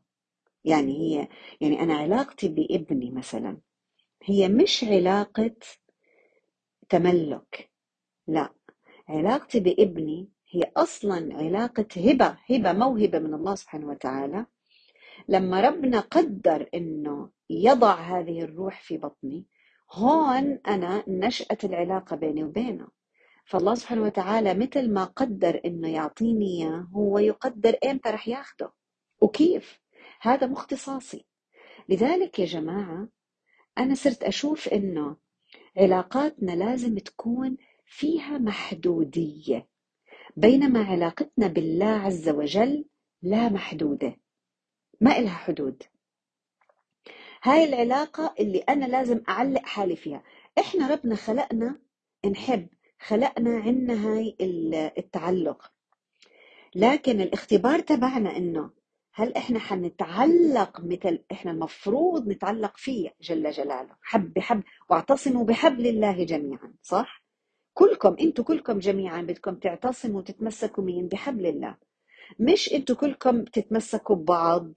يعني 0.65 0.97
هي 0.99 1.27
يعني 1.61 1.79
أنا 1.83 1.93
علاقتي 1.93 2.47
بابني 2.47 3.11
مثلا 3.11 3.57
هي 4.23 4.49
مش 4.49 4.83
علاقة 4.83 5.55
تملك 6.89 7.69
لا. 8.27 8.53
علاقتي 9.09 9.59
بابني 9.59 10.29
هي 10.53 10.71
أصلا 10.77 11.37
علاقة 11.37 11.85
هبة 11.97 12.37
هبة 12.49 12.73
موهبة 12.73 13.19
من 13.19 13.33
الله 13.33 13.55
سبحانه 13.55 13.87
وتعالى. 13.87 14.45
لما 15.27 15.61
ربنا 15.61 15.99
قدر 15.99 16.69
إنه 16.73 17.29
يضع 17.49 17.93
هذه 17.93 18.41
الروح 18.41 18.81
في 18.81 18.97
بطني 18.97 19.45
هون 19.91 20.59
أنا 20.67 21.03
نشأت 21.07 21.65
العلاقة 21.65 22.15
بيني 22.15 22.43
وبينه. 22.43 22.87
فالله 23.45 23.75
سبحانه 23.75 24.03
وتعالى 24.03 24.53
مثل 24.53 24.93
ما 24.93 25.03
قدر 25.03 25.61
إنه 25.65 25.89
يعطيني 25.89 26.45
إياه 26.45 26.87
هو 26.93 27.19
يقدر 27.19 27.77
إمتى 27.85 28.09
رح 28.09 28.27
ياخده. 28.27 28.73
وكيف؟ 29.21 29.79
هذا 30.21 30.47
مو 30.47 30.53
اختصاصي. 30.53 31.25
لذلك 31.89 32.39
يا 32.39 32.45
جماعة 32.45 33.07
أنا 33.77 33.95
صرت 33.95 34.23
أشوف 34.23 34.67
إنه 34.67 35.17
علاقاتنا 35.77 36.51
لازم 36.51 36.97
تكون 36.97 37.57
فيها 37.85 38.37
محدودية. 38.37 39.72
بينما 40.37 40.83
علاقتنا 40.83 41.47
بالله 41.47 41.85
عز 41.85 42.29
وجل 42.29 42.85
لا 43.21 43.49
محدودة. 43.49 44.15
ما 45.01 45.19
إلها 45.19 45.33
حدود. 45.35 45.83
هاي 47.43 47.63
العلاقة 47.63 48.35
اللي 48.39 48.59
أنا 48.59 48.85
لازم 48.85 49.23
أعلق 49.29 49.65
حالي 49.65 49.95
فيها. 49.95 50.23
إحنا 50.59 50.87
ربنا 50.91 51.15
خلقنا 51.15 51.79
نحب 52.31 52.67
خلقنا 52.99 53.57
عنا 53.57 54.07
هاي 54.07 54.37
التعلق. 54.97 55.71
لكن 56.75 57.21
الاختبار 57.21 57.79
تبعنا 57.79 58.37
إنه 58.37 58.71
هل 59.13 59.35
إحنا 59.35 59.59
حنتعلق 59.59 60.81
مثل 60.81 61.23
إحنا 61.31 61.51
المفروض 61.51 62.27
نتعلق 62.27 62.77
فيه 62.77 63.15
جل 63.21 63.51
جلاله؟ 63.51 63.95
حب 64.01 64.33
بحب 64.33 64.63
واعتصموا 64.89 65.45
بحبل 65.45 65.87
الله 65.87 66.23
جميعا 66.23 66.73
صح؟ 66.81 67.22
كلكم 67.73 68.15
أنتم 68.21 68.43
كلكم 68.43 68.79
جميعا 68.79 69.21
بدكم 69.21 69.55
تعتصموا 69.55 70.19
وتتمسكوا 70.19 70.83
مين 70.83 71.07
بحبل 71.07 71.45
الله. 71.45 71.77
مش 72.39 72.73
أنتم 72.73 72.93
كلكم 72.93 73.43
تتمسكوا 73.43 74.15
ببعض 74.15 74.73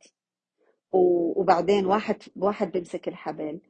وبعدين 0.92 1.86
واحد 1.86 2.22
واحد 2.36 2.72
بيمسك 2.72 3.08
الحبل. 3.08 3.60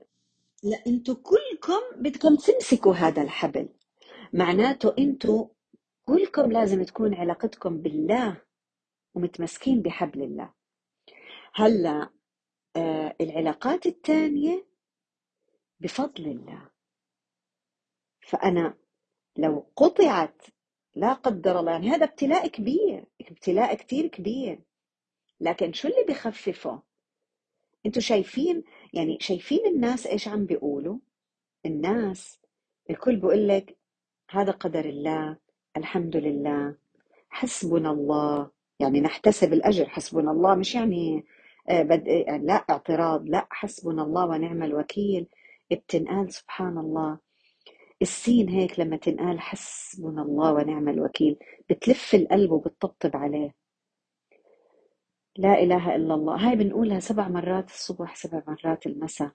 لا 0.62 0.82
أنتم 0.86 1.14
كلكم 1.14 1.80
بدكم 1.96 2.36
تمسكوا 2.36 2.94
هذا 2.94 3.22
الحبل. 3.22 3.68
معناته 4.32 4.94
أنتم 4.98 5.48
كلكم 6.04 6.52
لازم 6.52 6.82
تكون 6.82 7.14
علاقتكم 7.14 7.78
بالله 7.78 8.42
ومتمسكين 9.14 9.82
بحبل 9.82 10.22
الله. 10.22 10.52
هلا 11.54 12.10
آه 12.76 13.16
العلاقات 13.20 13.86
الثانية 13.86 14.66
بفضل 15.80 16.26
الله. 16.26 16.70
فأنا 18.20 18.74
لو 19.38 19.66
قطعت 19.76 20.42
لا 20.94 21.12
قدر 21.12 21.60
الله 21.60 21.72
يعني 21.72 21.90
هذا 21.90 22.04
ابتلاء 22.04 22.46
كبير 22.48 23.04
ابتلاء 23.20 23.74
كتير 23.74 24.06
كبير. 24.06 24.60
لكن 25.40 25.72
شو 25.72 25.88
اللي 25.88 26.04
بخففه؟ 26.08 26.82
أنتوا 27.86 28.02
شايفين 28.02 28.64
يعني 28.92 29.18
شايفين 29.20 29.66
الناس 29.66 30.06
إيش 30.06 30.28
عم 30.28 30.46
بيقولوا؟ 30.46 30.98
الناس 31.66 32.40
الكل 32.90 33.16
بيقول 33.16 33.48
لك 33.48 33.76
هذا 34.30 34.52
قدر 34.52 34.84
الله 34.84 35.36
الحمد 35.76 36.16
لله 36.16 36.76
حسبنا 37.28 37.90
الله. 37.90 38.50
يعني 38.80 39.00
نحتسب 39.00 39.52
الأجر 39.52 39.88
حسبنا 39.88 40.30
الله. 40.30 40.54
مش 40.54 40.74
يعني 40.74 41.24
آه، 41.68 41.82
بد... 41.82 42.06
يعني 42.06 42.46
لا 42.46 42.54
اعتراض 42.70 43.28
لا 43.28 43.46
حسبنا 43.50 44.02
الله 44.02 44.26
ونعم 44.26 44.62
الوكيل. 44.62 45.26
بتنقال 45.70 46.32
سبحان 46.32 46.78
الله. 46.78 47.18
السين 48.02 48.48
هيك 48.48 48.80
لما 48.80 48.96
تنقال 48.96 49.40
حسبنا 49.40 50.22
الله 50.22 50.52
ونعم 50.52 50.88
الوكيل 50.88 51.38
بتلف 51.70 52.14
القلب 52.14 52.50
وبتطبطب 52.50 53.16
عليه. 53.16 53.54
لا 55.36 55.58
إله 55.62 55.96
إلا 55.96 56.14
الله. 56.14 56.48
هاي 56.48 56.56
بنقولها 56.56 57.00
سبع 57.00 57.28
مرات 57.28 57.70
الصبح 57.70 58.16
سبع 58.16 58.42
مرات 58.48 58.86
المساء. 58.86 59.32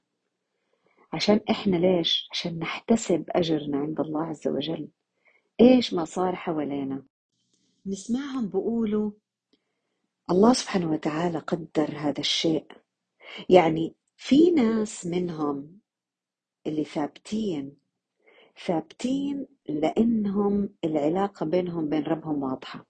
عشان 1.13 1.39
إحنا 1.49 1.75
ليش؟ 1.75 2.29
عشان 2.31 2.59
نحتسب 2.59 3.25
أجرنا 3.29 3.77
عند 3.77 3.99
الله 3.99 4.23
عز 4.25 4.47
وجل. 4.47 4.89
إيش 5.61 5.93
ما 5.93 6.05
صار 6.05 6.35
حوالينا. 6.35 7.03
نسمعهم 7.85 8.47
بيقولوا 8.47 9.11
الله 10.31 10.53
سبحانه 10.53 10.91
وتعالى 10.91 11.39
قدر 11.39 11.97
هذا 11.97 12.19
الشيء. 12.19 12.65
يعني 13.49 13.95
في 14.17 14.51
ناس 14.51 15.05
منهم 15.05 15.79
اللي 16.67 16.83
ثابتين 16.83 17.80
ثابتين 18.65 19.47
لأنهم 19.69 20.69
العلاقة 20.85 21.45
بينهم 21.45 21.89
بين 21.89 22.03
ربهم 22.03 22.43
واضحة. 22.43 22.85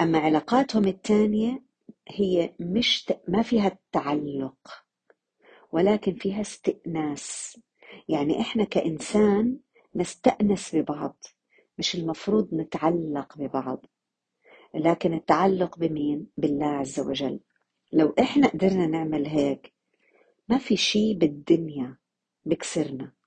أما 0.00 0.18
علاقاتهم 0.18 0.84
التانية 0.84 1.62
هي 2.08 2.54
مش 2.60 3.04
ت... 3.04 3.20
ما 3.28 3.42
فيها 3.42 3.66
التعلق 3.66 4.84
ولكن 5.72 6.14
فيها 6.14 6.40
استئناس. 6.40 7.60
يعني 8.08 8.40
إحنا 8.40 8.64
كإنسان 8.64 9.58
نستأنس 9.94 10.76
ببعض 10.76 11.24
مش 11.78 11.94
المفروض 11.94 12.54
نتعلق 12.54 13.38
ببعض. 13.38 13.86
لكن 14.74 15.14
التعلق 15.14 15.78
بمين؟ 15.78 16.26
بالله 16.36 16.66
عز 16.66 17.00
وجل. 17.00 17.40
لو 17.92 18.14
إحنا 18.20 18.48
قدرنا 18.48 18.86
نعمل 18.86 19.26
هيك 19.26 19.72
ما 20.48 20.58
في 20.58 20.76
شيء 20.76 21.18
بالدنيا 21.18 21.96
بكسرنا. 22.44 23.17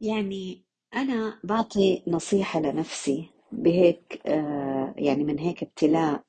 يعني 0.00 0.64
أنا 0.94 1.40
بعطي 1.44 2.02
نصيحة 2.06 2.60
لنفسي 2.60 3.30
بهيك 3.52 4.20
آه 4.26 4.94
يعني 4.96 5.24
من 5.24 5.38
هيك 5.38 5.62
ابتلاء 5.62 6.24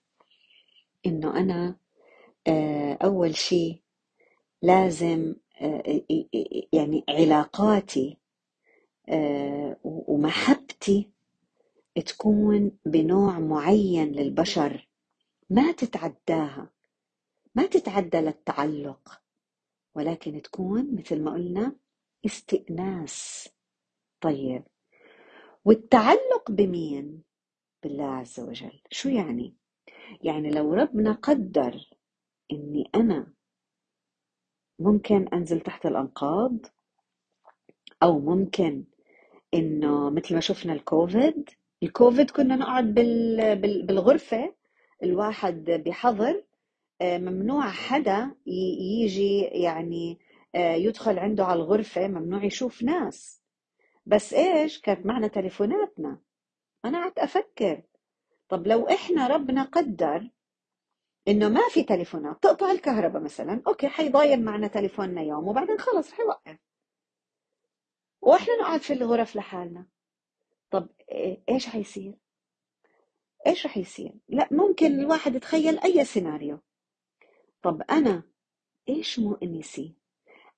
إنه 1.05 1.37
أنا 1.39 1.75
آه 2.47 2.97
أول 3.03 3.35
شيء 3.35 3.81
لازم 4.61 5.35
آه 5.61 6.01
يعني 6.73 7.03
علاقاتي 7.09 8.17
آه 9.09 9.77
ومحبتي 9.83 11.09
تكون 12.05 12.71
بنوع 12.85 13.39
معين 13.39 14.11
للبشر 14.11 14.87
ما 15.49 15.71
تتعداها 15.71 16.69
ما 17.55 17.65
تتعدى 17.65 18.17
للتعلق 18.17 19.21
ولكن 19.95 20.41
تكون 20.41 20.95
مثل 20.95 21.23
ما 21.23 21.31
قلنا 21.31 21.75
استئناس. 22.25 23.49
طيب 24.21 24.63
والتعلق 25.65 26.51
بمين؟ 26.51 27.23
بالله 27.83 28.05
عز 28.05 28.39
وجل. 28.39 28.81
شو 28.91 29.09
يعني؟ 29.09 29.55
يعني 30.23 30.49
لو 30.49 30.73
ربنا 30.73 31.11
قدر 31.11 31.89
إني 32.51 32.89
أنا 32.95 33.33
ممكن 34.79 35.27
أنزل 35.27 35.59
تحت 35.61 35.85
الأنقاض 35.85 36.57
أو 38.03 38.19
ممكن 38.19 38.83
إنه 39.53 40.09
مثل 40.09 40.33
ما 40.35 40.39
شفنا 40.39 40.73
الكوفيد 40.73 41.49
الكوفيد 41.83 42.31
كنا 42.31 42.55
نقعد 42.55 42.93
بال... 42.93 43.55
بال... 43.55 43.85
بالغرفة 43.85 44.55
الواحد 45.03 45.63
بحظر 45.85 46.43
ممنوع 47.01 47.69
حدا 47.69 48.35
يجي 48.45 49.41
يعني 49.41 50.19
يدخل 50.55 51.19
عنده 51.19 51.45
على 51.45 51.59
الغرفة 51.59 52.07
ممنوع 52.07 52.43
يشوف 52.43 52.83
ناس. 52.83 53.38
بس 54.09 54.33
إيش 54.33 54.81
كانت 54.81 55.05
معنا 55.05 55.27
تليفوناتنا؟ 55.27 56.21
أنا 56.85 57.01
قعدت 57.01 57.19
أفكر. 57.19 57.83
طب 58.49 58.67
لو 58.67 58.87
إحنا 58.87 59.27
ربنا 59.27 59.63
قدر 59.63 60.29
إنه 61.27 61.49
ما 61.49 61.69
في 61.69 61.83
تليفونات 61.83 62.43
تقطع 62.43 62.71
الكهرباء 62.71 63.21
مثلا 63.21 63.61
أوكي 63.67 63.87
حيضايم 63.87 64.41
معنا 64.41 64.67
تليفوننا 64.67 65.21
يوم 65.21 65.47
وبعدين 65.47 65.79
خلص 65.79 66.11
حيوقف. 66.11 66.57
وإحنا 68.21 68.55
نقعد 68.61 68.81
في 68.81 68.93
الغرف 68.93 69.35
لحالنا. 69.35 69.87
طب 70.71 70.89
إيش 71.49 71.67
حيصير؟ 71.67 72.13
إيش 73.47 73.65
رح 73.65 73.77
يصير؟ 73.77 74.13
لا 74.27 74.47
ممكن 74.51 74.99
الواحد 74.99 75.35
يتخيل 75.35 75.79
أي 75.79 76.05
سيناريو. 76.05 76.59
طب 77.61 77.81
أنا 77.89 78.23
إيش 78.89 79.19
مؤنسي؟ 79.19 79.95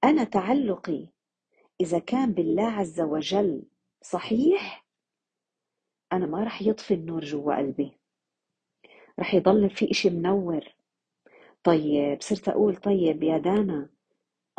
أنا 0.03 0.23
تعلقي 0.23 1.07
إذا 1.81 1.99
كان 1.99 2.31
بالله 2.31 2.67
عز 2.71 3.01
وجل 3.01 3.63
صحيح 4.01 4.85
أنا 6.13 6.25
ما 6.25 6.43
رح 6.43 6.61
يطفي 6.61 6.93
النور 6.93 7.23
جوا 7.23 7.57
قلبي. 7.57 7.97
رح 9.19 9.33
يضل 9.33 9.69
في 9.69 9.91
إشي 9.91 10.09
منور. 10.09 10.75
طيب 11.63 12.21
صرت 12.21 12.49
أقول 12.49 12.75
طيب 12.75 13.23
يا 13.23 13.37
دانا 13.37 13.89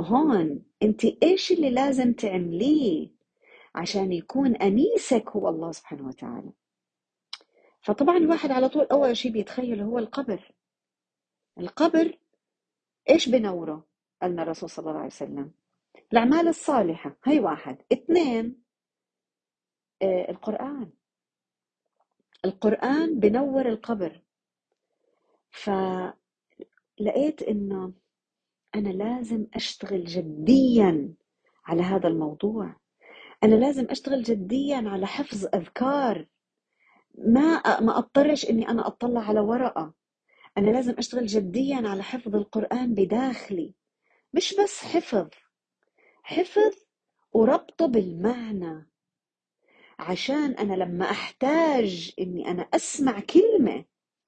هون 0.01 0.65
أنت 0.83 1.05
إيش 1.05 1.53
اللي 1.53 1.71
لازم 1.71 2.13
تعمليه 2.13 3.09
عشان 3.75 4.13
يكون 4.13 4.57
أنيسك 4.57 5.29
هو 5.29 5.49
الله 5.49 5.73
سبحانه 5.73 6.09
وتعالى؟ 6.09 6.53
فطبعا 7.81 8.17
الواحد 8.17 8.51
على 8.51 8.69
طول 8.69 8.85
أول 8.93 9.17
شيء 9.17 9.33
بيتخيل 9.33 9.81
هو 9.81 9.99
القبر. 9.99 10.53
القبر 11.59 12.19
إيش 13.11 13.29
بنوره؟ 13.29 13.87
قالنا 14.23 14.43
الرسول 14.43 14.71
صلى 14.71 14.87
الله 14.87 14.99
عليه 14.99 15.07
وسلم. 15.07 15.53
الأعمال 16.13 16.49
الصالحة. 16.49 17.17
هي 17.25 17.41
واحد. 17.41 17.79
اثنين 17.93 18.63
آه 20.03 20.31
القرآن. 20.31 20.91
القرآن 22.45 23.21
بنور 23.21 23.69
القبر. 23.69 24.23
فلقيت 25.51 26.13
إنه 27.49 27.93
أنا 28.75 28.89
لازم 28.89 29.47
أشتغل 29.55 30.05
جديا 30.05 31.15
على 31.65 31.83
هذا 31.83 32.09
الموضوع. 32.09 32.77
أنا 33.45 33.55
لازم 33.55 33.87
أشتغل 33.91 34.23
جديا 34.23 34.83
على 34.87 35.07
حفظ 35.07 35.47
أذكار. 35.55 36.27
ما 37.19 37.81
ما 37.81 37.99
أضطرش 37.99 38.51
إني 38.51 38.69
أنا 38.69 38.87
أطلع 38.87 39.21
على 39.21 39.41
ورقة. 39.41 39.95
أنا 40.59 40.71
لازم 40.71 40.95
أشتغل 40.99 41.27
جديا 41.27 41.89
على 41.89 42.03
حفظ 42.03 42.37
القرآن 42.37 42.95
بداخلي. 42.95 43.75
مش 44.35 44.55
بس 44.63 44.85
حفظ. 44.85 45.29
حفظ 46.23 46.73
وربطه 47.33 47.87
بالمعنى. 47.87 48.89
عشان 49.99 50.53
أنا 50.53 50.75
لما 50.75 51.11
أحتاج 51.11 52.15
إني 52.21 52.51
أنا 52.51 52.63
أسمع 52.63 53.21
كلمة 53.21 53.85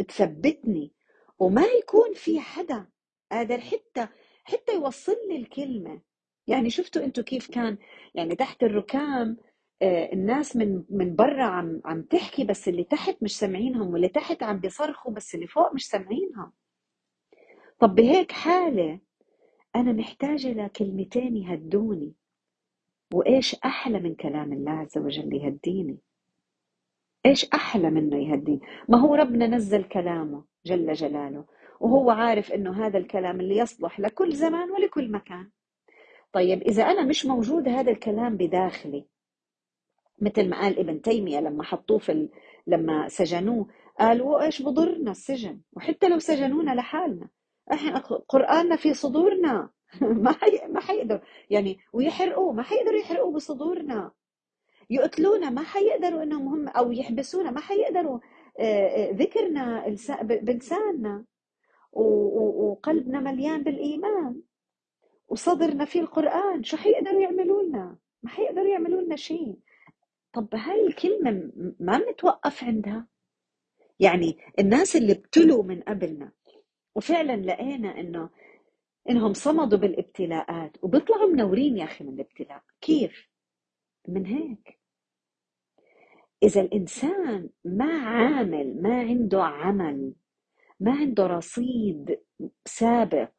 تثبتني 0.08 0.92
وما 1.38 1.62
يكون 1.62 2.14
في 2.14 2.40
حدا 2.40 2.86
قادر 3.32 3.60
حتى 3.60 4.08
حتى 4.44 4.74
يوصل 4.74 5.16
لي 5.28 5.36
الكلمة. 5.36 6.00
يعني 6.46 6.70
شفتوا 6.70 7.04
أنتوا 7.04 7.24
كيف 7.24 7.50
كان؟ 7.50 7.78
يعني 8.14 8.34
تحت 8.36 8.62
الركام 8.62 9.36
الناس 9.82 10.56
من 10.56 10.84
من 10.90 11.16
برا 11.16 11.44
عم 11.44 11.80
عم 11.84 12.02
تحكي 12.02 12.44
بس 12.44 12.68
اللي 12.68 12.84
تحت 12.84 13.16
مش 13.22 13.38
سامعينهم 13.38 13.92
واللي 13.92 14.08
تحت 14.08 14.42
عم 14.42 14.58
بيصرخوا 14.60 15.12
بس 15.12 15.34
اللي 15.34 15.46
فوق 15.46 15.74
مش 15.74 15.88
سامعينهم. 15.88 16.52
طب 17.78 17.94
بهيك 17.94 18.32
حالة 18.32 19.00
أنا 19.76 19.92
محتاجة 19.92 20.52
لكلمتين 20.52 21.36
يهدوني. 21.36 22.14
وإيش 23.14 23.54
أحلى 23.54 24.00
من 24.00 24.14
كلام 24.14 24.52
الله 24.52 24.72
عز 24.72 24.98
وجل 24.98 25.34
يهديني؟ 25.34 25.98
إيش 27.26 27.44
أحلى 27.44 27.90
منه 27.90 28.16
يهديني؟ 28.16 28.60
ما 28.88 28.98
هو 28.98 29.14
ربنا 29.14 29.46
نزل 29.46 29.84
كلامه 29.84 30.44
جل 30.66 30.92
جلاله 30.92 31.44
وهو 31.80 32.10
عارف 32.10 32.52
إنه 32.52 32.86
هذا 32.86 32.98
الكلام 32.98 33.40
اللي 33.40 33.56
يصلح 33.56 34.00
لكل 34.00 34.32
زمان 34.32 34.70
ولكل 34.70 35.12
مكان. 35.12 35.50
طيب 36.32 36.62
إذا 36.62 36.82
أنا 36.82 37.04
مش 37.04 37.26
موجود 37.26 37.68
هذا 37.68 37.90
الكلام 37.90 38.36
بداخلي 38.36 39.06
مثل 40.18 40.48
ما 40.48 40.60
قال 40.60 40.78
ابن 40.78 41.02
تيمية 41.02 41.40
لما 41.40 41.64
حطوه 41.64 41.98
في 41.98 42.12
ال... 42.12 42.30
لما 42.66 43.08
سجنوه 43.08 43.68
قالوا 43.98 44.42
إيش 44.44 44.62
بضرنا 44.62 45.10
السجن؟ 45.10 45.60
وحتى 45.72 46.08
لو 46.08 46.18
سجنونا 46.18 46.74
لحالنا. 46.74 47.28
إحنا 47.72 47.98
قرآننا 48.28 48.76
في 48.76 48.94
صدورنا. 48.94 49.70
ما 50.00 50.32
حي... 50.32 50.66
ما 50.68 50.80
حيقدروا 50.80 51.20
يعني 51.50 51.78
ويحرقوه 51.92 52.52
ما 52.52 52.62
حيقدروا 52.62 52.98
يحرقوه 52.98 53.32
بصدورنا. 53.32 54.12
يقتلونا 54.90 55.50
ما 55.50 55.62
حيقدروا 55.62 56.22
إنهم 56.22 56.48
هم 56.48 56.68
أو 56.68 56.92
يحبسونا 56.92 57.50
ما 57.50 57.60
حيقدروا 57.60 58.18
ذكرنا 59.12 59.96
بلساننا. 60.22 61.24
وقلبنا 61.92 63.20
مليان 63.20 63.62
بالإيمان. 63.62 64.42
وصدرنا 65.28 65.84
فيه 65.84 66.00
القرآن. 66.00 66.62
شو 66.62 66.76
حيقدروا 66.76 67.20
يعملوا 67.20 67.62
لنا؟ 67.62 67.96
ما 68.22 68.30
حيقدروا 68.30 68.68
يعملوا 68.68 69.00
لنا 69.00 69.16
شيء. 69.16 69.56
طب 70.32 70.54
هاي 70.54 70.86
الكلمة 70.86 71.50
ما 71.80 71.98
بنتوقف 71.98 72.64
عندها. 72.64 73.06
يعني 74.00 74.38
الناس 74.58 74.96
اللي 74.96 75.12
ابتلوا 75.12 75.62
من 75.62 75.82
قبلنا 75.82 76.32
وفعلا 76.94 77.36
لقينا 77.36 78.00
إنه 78.00 78.30
إنهم 79.10 79.32
صمدوا 79.32 79.78
بالابتلاءات 79.78 80.84
وبيطلعوا 80.84 81.26
منورين 81.28 81.78
يا 81.78 81.84
أخي 81.84 82.04
من 82.04 82.14
الابتلاء. 82.14 82.62
كيف؟ 82.80 83.28
من 84.08 84.26
هيك. 84.26 84.78
إذا 86.42 86.60
الإنسان 86.60 87.48
ما 87.64 87.92
عامل 88.00 88.82
ما 88.82 89.00
عنده 89.00 89.42
عمل 89.44 90.14
ما 90.80 90.92
عنده 90.92 91.26
رصيد 91.26 92.18
سابق 92.64 93.32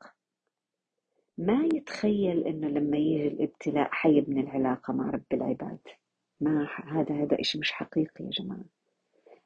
ما 1.37 1.69
يتخيل 1.73 2.47
إنه 2.47 2.67
لما 2.67 2.97
يجي 2.97 3.27
الابتلاء 3.27 3.89
حيبني 3.91 4.41
العلاقة 4.41 4.93
مع 4.93 5.09
رب 5.09 5.25
العباد. 5.33 5.79
ما 6.41 6.69
هذا 6.85 7.23
هذا 7.23 7.37
شيء 7.41 7.61
مش 7.61 7.71
حقيقي 7.71 8.25
يا 8.25 8.29
جماعة. 8.29 8.65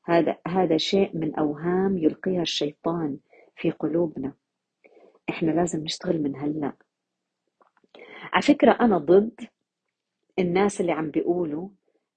هذا 0.06 0.38
هذا 0.48 0.78
شيء 0.78 1.18
من 1.18 1.36
أوهام 1.36 1.98
يلقيها 1.98 2.42
الشيطان. 2.42 3.18
في 3.60 3.72
قلوبنا. 3.72 4.34
إحنا 5.30 5.52
لازم 5.52 5.84
نشتغل 5.84 6.22
من 6.24 6.36
هلا 6.36 6.74
على 8.34 8.42
فكرة 8.42 8.72
أنا 8.72 8.98
ضد 8.98 9.48
الناس 10.40 10.82
اللي 10.82 10.92
عم 10.92 11.12
بيقولوا 11.12 11.70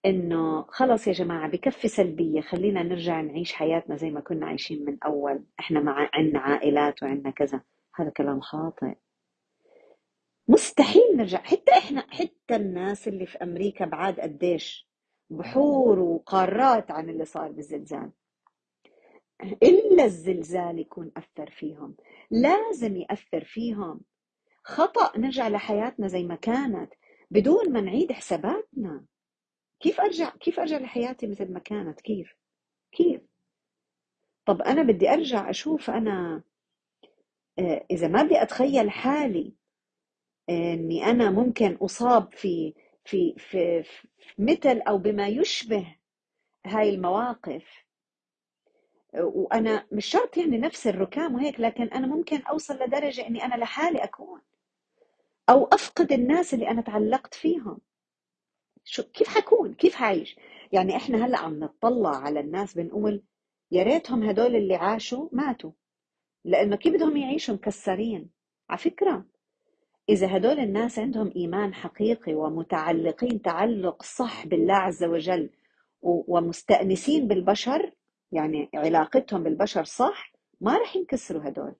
إنه 0.06 0.62
خلص 0.62 1.06
يا 1.08 1.12
جماعة 1.12 1.48
بكفي 1.48 1.88
سلبية 1.88 2.40
خلينا 2.40 2.82
نرجع 2.82 3.20
نعيش 3.20 3.52
حياتنا 3.52 3.96
زي 3.96 4.10
ما 4.10 4.20
كنا 4.20 4.46
عايشين 4.46 4.84
من 4.84 4.98
أول. 5.04 5.44
إحنا 5.60 5.80
مع 5.80 6.10
عندنا 6.14 6.40
عائلات 6.40 7.02
وعندنا 7.02 7.30
كذا. 7.30 7.60
هذا 7.94 8.10
كلام 8.10 8.40
خاطئ. 8.40 8.94
مستحيل 10.48 11.16
نرجع. 11.16 11.38
حتى 11.38 11.72
إحنا 11.72 12.06
حتى 12.10 12.56
الناس 12.56 13.08
اللي 13.08 13.26
في 13.26 13.38
أمريكا 13.38 13.84
بعاد 13.84 14.20
قديش 14.20 14.88
بحور 15.30 15.98
وقارات 15.98 16.90
عن 16.90 17.10
اللي 17.10 17.24
صار 17.24 17.52
بالزلزال. 17.52 18.10
إلا 19.42 20.04
الزلزال 20.04 20.78
يكون 20.78 21.12
أثر 21.16 21.50
فيهم. 21.50 21.96
لازم 22.30 22.96
يأثر 22.96 23.44
فيهم. 23.44 24.00
خطأ 24.64 25.18
نرجع 25.18 25.48
لحياتنا 25.48 26.08
زي 26.08 26.24
ما 26.24 26.34
كانت 26.34 26.92
بدون 27.30 27.72
ما 27.72 27.80
نعيد 27.80 28.12
حساباتنا. 28.12 29.04
كيف 29.80 30.00
أرجع 30.00 30.30
كيف 30.30 30.60
أرجع 30.60 30.78
لحياتي 30.78 31.26
مثل 31.26 31.52
ما 31.52 31.58
كانت؟ 31.58 32.00
كيف؟ 32.00 32.36
كيف؟ 32.92 33.20
طب 34.46 34.62
أنا 34.62 34.82
بدي 34.82 35.10
أرجع 35.10 35.50
أشوف 35.50 35.90
أنا 35.90 36.42
آه، 37.58 37.86
إذا 37.90 38.08
ما 38.08 38.22
بدي 38.22 38.42
أتخيل 38.42 38.90
حالي 38.90 39.54
إني 40.50 41.04
أنا 41.04 41.30
ممكن 41.30 41.74
أصاب 41.74 42.34
في 42.34 42.74
في 43.04 43.34
في, 43.38 43.82
في 43.82 44.08
مثل 44.38 44.80
أو 44.88 44.98
بما 44.98 45.28
يشبه 45.28 45.96
هاي 46.66 46.94
المواقف. 46.94 47.81
وأنا 49.14 49.86
مش 49.92 50.06
شرط 50.06 50.36
يعني 50.36 50.58
نفس 50.58 50.86
الركام 50.86 51.34
وهيك 51.34 51.60
لكن 51.60 51.82
أنا 51.82 52.06
ممكن 52.06 52.42
أوصل 52.42 52.74
لدرجة 52.74 53.26
إني 53.26 53.44
أنا 53.44 53.54
لحالي 53.54 53.98
أكون 54.04 54.40
أو 55.50 55.64
أفقد 55.64 56.12
الناس 56.12 56.54
اللي 56.54 56.68
أنا 56.68 56.82
تعلقت 56.82 57.34
فيهم. 57.34 57.78
شو 58.84 59.02
كيف 59.02 59.28
حكون؟ 59.28 59.74
كيف 59.74 59.94
حعيش؟ 59.94 60.36
يعني 60.72 60.96
إحنا 60.96 61.26
هلأ 61.26 61.38
عم 61.38 61.60
نطلع 61.60 62.16
على 62.16 62.40
الناس 62.40 62.74
بنقول 62.74 63.22
يا 63.70 63.82
ريتهم 63.82 64.22
هدول 64.22 64.56
اللي 64.56 64.74
عاشوا 64.74 65.28
ماتوا 65.32 65.70
لأنه 66.44 66.76
كيف 66.76 66.94
بدهم 66.94 67.16
يعيشوا 67.16 67.54
مكسرين؟ 67.54 68.30
على 68.70 68.78
فكرة 68.78 69.24
إذا 70.08 70.36
هدول 70.36 70.58
الناس 70.58 70.98
عندهم 70.98 71.32
إيمان 71.36 71.74
حقيقي 71.74 72.34
ومتعلقين 72.34 73.42
تعلق 73.42 74.02
صح 74.02 74.46
بالله 74.46 74.74
عز 74.74 75.04
وجل 75.04 75.50
ومستأنسين 76.02 77.28
بالبشر 77.28 77.92
يعني 78.32 78.70
علاقتهم 78.74 79.42
بالبشر 79.42 79.84
صح؟ 79.84 80.32
ما 80.60 80.78
رح 80.78 80.96
ينكسروا 80.96 81.48
هدول. 81.48 81.74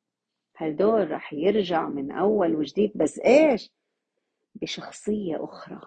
هدول 0.57 1.11
رح 1.11 1.33
يرجعوا 1.33 1.91
من 1.91 2.11
أول 2.11 2.57
وجديد. 2.57 2.93
بس 2.95 3.19
إيش؟ 3.19 3.71
بشخصية 4.55 5.45
أخرى. 5.45 5.81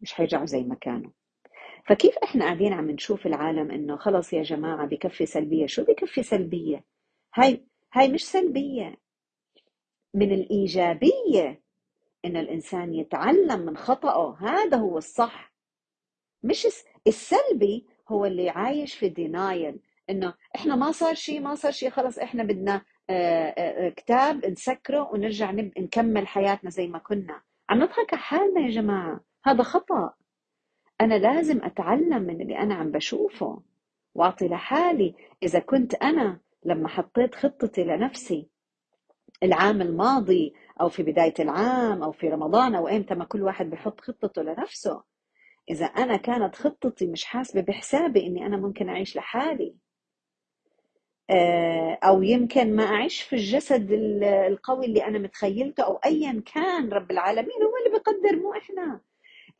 مش 0.00 0.12
حيرجعوا 0.12 0.46
زي 0.46 0.62
ما 0.62 0.74
كانوا. 0.74 1.10
فكيف 1.86 2.18
إحنا 2.18 2.44
قاعدين 2.44 2.72
عم 2.72 2.90
نشوف 2.90 3.26
العالم 3.26 3.70
إنه 3.70 3.96
خلص 3.96 4.32
يا 4.32 4.42
جماعة 4.42 4.86
بكفي 4.86 5.26
سلبية؟ 5.26 5.66
شو 5.66 5.84
بكفي 5.84 6.22
سلبية؟ 6.22 6.84
هاي 7.34 7.64
هاي 7.92 8.12
مش 8.12 8.24
سلبية. 8.24 8.96
من 10.14 10.32
الإيجابية 10.32 11.62
ان 12.24 12.36
الإنسان 12.36 12.94
يتعلم 12.94 13.60
من 13.60 13.76
خطأه. 13.76 14.36
هذا 14.40 14.76
هو 14.76 14.98
الصح. 14.98 15.52
مش 16.42 16.66
السلبي 17.06 17.86
هو 18.10 18.24
اللي 18.26 18.48
عايش 18.48 18.94
في 18.94 19.08
دينايل 19.08 19.80
إنه 20.10 20.34
إحنا 20.56 20.76
ما 20.76 20.92
صار 20.92 21.14
شيء 21.14 21.40
ما 21.40 21.54
صار 21.54 21.72
شيء 21.72 21.90
خلص 21.90 22.18
إحنا 22.18 22.42
بدنا 22.42 22.82
آه، 23.10 23.54
آه، 23.58 23.88
كتاب 23.88 24.46
نسكره 24.46 25.10
ونرجع 25.12 25.50
نكمل 25.50 26.26
حياتنا 26.26 26.70
زي 26.70 26.86
ما 26.86 26.98
كنا. 26.98 27.42
عم 27.70 27.82
نضحك 27.82 28.14
على 28.14 28.22
حالنا 28.22 28.60
يا 28.60 28.70
جماعة. 28.70 29.20
هذا 29.44 29.62
خطأ. 29.62 30.14
أنا 31.00 31.14
لازم 31.14 31.64
أتعلم 31.64 32.22
من 32.22 32.40
اللي 32.40 32.58
أنا 32.58 32.74
عم 32.74 32.90
بشوفه. 32.90 33.62
وأعطي 34.14 34.48
لحالي 34.48 35.14
إذا 35.42 35.58
كنت 35.58 35.94
أنا 35.94 36.40
لما 36.64 36.88
حطيت 36.88 37.34
خطتي 37.34 37.84
لنفسي 37.84 38.48
العام 39.42 39.82
الماضي 39.82 40.54
أو 40.80 40.88
في 40.88 41.02
بداية 41.02 41.34
العام 41.38 42.02
أو 42.02 42.12
في 42.12 42.28
رمضان 42.28 42.74
أو 42.74 42.88
إمتى 42.88 43.14
ما 43.14 43.24
كل 43.24 43.42
واحد 43.42 43.70
بحط 43.70 44.00
خطته 44.00 44.42
لنفسه. 44.42 45.02
إذا 45.70 45.86
أنا 45.86 46.16
كانت 46.16 46.54
خطتي 46.56 47.06
مش 47.06 47.24
حاسبة 47.24 47.60
بحسابي 47.60 48.26
إني 48.26 48.46
أنا 48.46 48.56
ممكن 48.56 48.88
أعيش 48.88 49.16
لحالي 49.16 49.74
آه، 51.30 51.98
أو 52.04 52.22
يمكن 52.22 52.76
ما 52.76 52.84
أعيش 52.84 53.22
في 53.22 53.36
الجسد 53.36 53.88
القوي 54.22 54.86
اللي 54.86 55.04
أنا 55.04 55.18
متخيلته 55.18 55.82
أو 55.84 55.96
أيا 55.96 56.42
كان 56.54 56.88
رب 56.92 57.10
العالمين 57.10 57.62
هو 57.62 57.86
اللي 57.86 57.98
بقدر 57.98 58.36
مو 58.42 58.52
إحنا. 58.54 59.00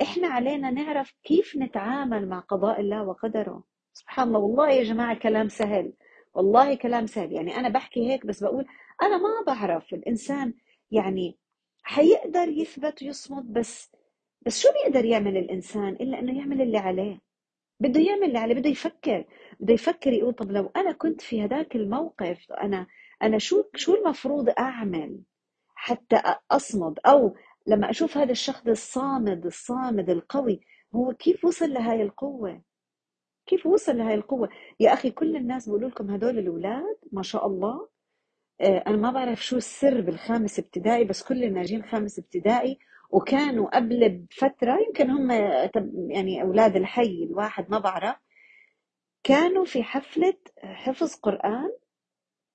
إحنا 0.03 0.29
علينا 0.29 0.71
نعرف 0.71 1.15
كيف 1.25 1.57
نتعامل 1.57 2.29
مع 2.29 2.39
قضاء 2.41 2.81
الله 2.81 3.03
وقدره. 3.03 3.65
سبحان 3.93 4.29
الله 4.29 4.39
والله 4.41 4.71
يا 4.71 4.83
جماعة 4.83 5.19
كلام 5.19 5.49
سهل. 5.49 5.93
والله 6.35 6.75
كلام 6.75 7.07
سهل. 7.07 7.33
يعني 7.33 7.57
أنا 7.57 7.69
بحكي 7.69 8.11
هيك 8.13 8.27
بس 8.27 8.43
بقول 8.43 8.67
أنا 9.03 9.17
ما 9.17 9.45
بعرف 9.47 9.95
الإنسان 9.95 10.55
يعني 10.91 11.39
حيقدر 11.83 12.49
يثبت 12.49 13.03
ويصمد 13.03 13.53
بس 13.53 13.91
بس 14.47 14.61
شو 14.61 14.69
بيقدر 14.73 15.05
يعمل 15.05 15.37
الإنسان 15.37 15.89
إلا 15.89 16.19
إنه 16.19 16.39
يعمل 16.39 16.63
اللي 16.63 16.79
عليه؟ 16.79 17.21
بده 17.81 18.01
يعمل 18.01 18.25
اللي 18.25 18.39
عليه 18.39 18.55
بده 18.55 18.71
يفكر 18.71 19.25
بده 19.61 19.75
يفكر 19.75 20.13
يقول 20.13 20.35
طب 20.35 20.51
لو 20.51 20.71
أنا 20.77 20.93
كنت 20.93 21.21
في 21.21 21.43
هذاك 21.45 21.77
الموقف 21.77 22.53
أنا 22.53 22.87
أنا 23.23 23.39
شو 23.39 23.65
شو 23.75 23.95
المفروض 23.95 24.49
أعمل 24.59 25.21
حتى 25.75 26.23
أصمد؟ 26.51 26.99
أو 27.07 27.37
لما 27.67 27.91
أشوف 27.91 28.17
هذا 28.17 28.33
الشخص 28.33 28.67
الصامد 28.67 29.47
الصامد 29.47 30.11
القوي 30.11 30.61
هو 30.95 31.13
كيف 31.13 31.45
وصل 31.45 31.71
لهاي 31.73 32.03
القوة؟ 32.03 32.63
كيف 33.47 33.67
وصل 33.67 33.97
لهاي 33.99 34.15
القوة؟ 34.15 34.49
يا 34.81 34.93
أخي 34.93 35.11
كل 35.11 35.37
الناس 35.37 35.67
بيقولوا 35.67 35.89
لكم 35.89 36.11
هدول 36.11 36.39
الأولاد 36.39 36.97
ما 37.13 37.23
شاء 37.23 37.47
الله 37.47 37.89
آه، 38.61 38.85
أنا 38.87 38.97
ما 38.97 39.11
بعرف 39.11 39.45
شو 39.47 39.57
السر 39.57 40.01
بالخامس 40.01 40.59
ابتدائي 40.59 41.05
بس 41.05 41.23
كل 41.23 41.45
الناجين 41.45 41.83
خامس 41.83 42.19
ابتدائي 42.19 42.79
وكانوا 43.11 43.77
قبل 43.77 44.09
بفترة 44.09 44.79
يمكن 44.87 45.11
هم 45.11 45.31
يعني 46.11 46.43
أولاد 46.43 46.77
الحي 46.77 47.25
الواحد 47.31 47.71
ما 47.71 47.79
بعرف 47.79 48.17
كانوا 49.25 49.65
في 49.65 49.83
حفلة 49.83 50.35
حفظ 50.63 51.15
قرآن 51.15 51.73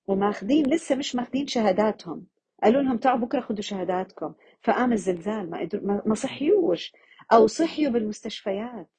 وماخذين 0.07 0.65
لسه 0.73 0.95
مش 0.95 1.15
ماخذين 1.15 1.47
شهاداتهم. 1.47 2.27
قالوا 2.63 2.81
لهم 2.81 2.97
تعالوا 2.97 3.25
بكرة 3.25 3.41
خذوا 3.41 3.61
شهاداتكم. 3.61 4.33
فقام 4.61 4.93
الزلزال 4.93 5.49
ما 5.49 6.01
ما 6.05 6.15
صحيوش. 6.15 6.93
أو 7.33 7.47
صحيوا 7.47 7.91
بالمستشفيات. 7.91 8.89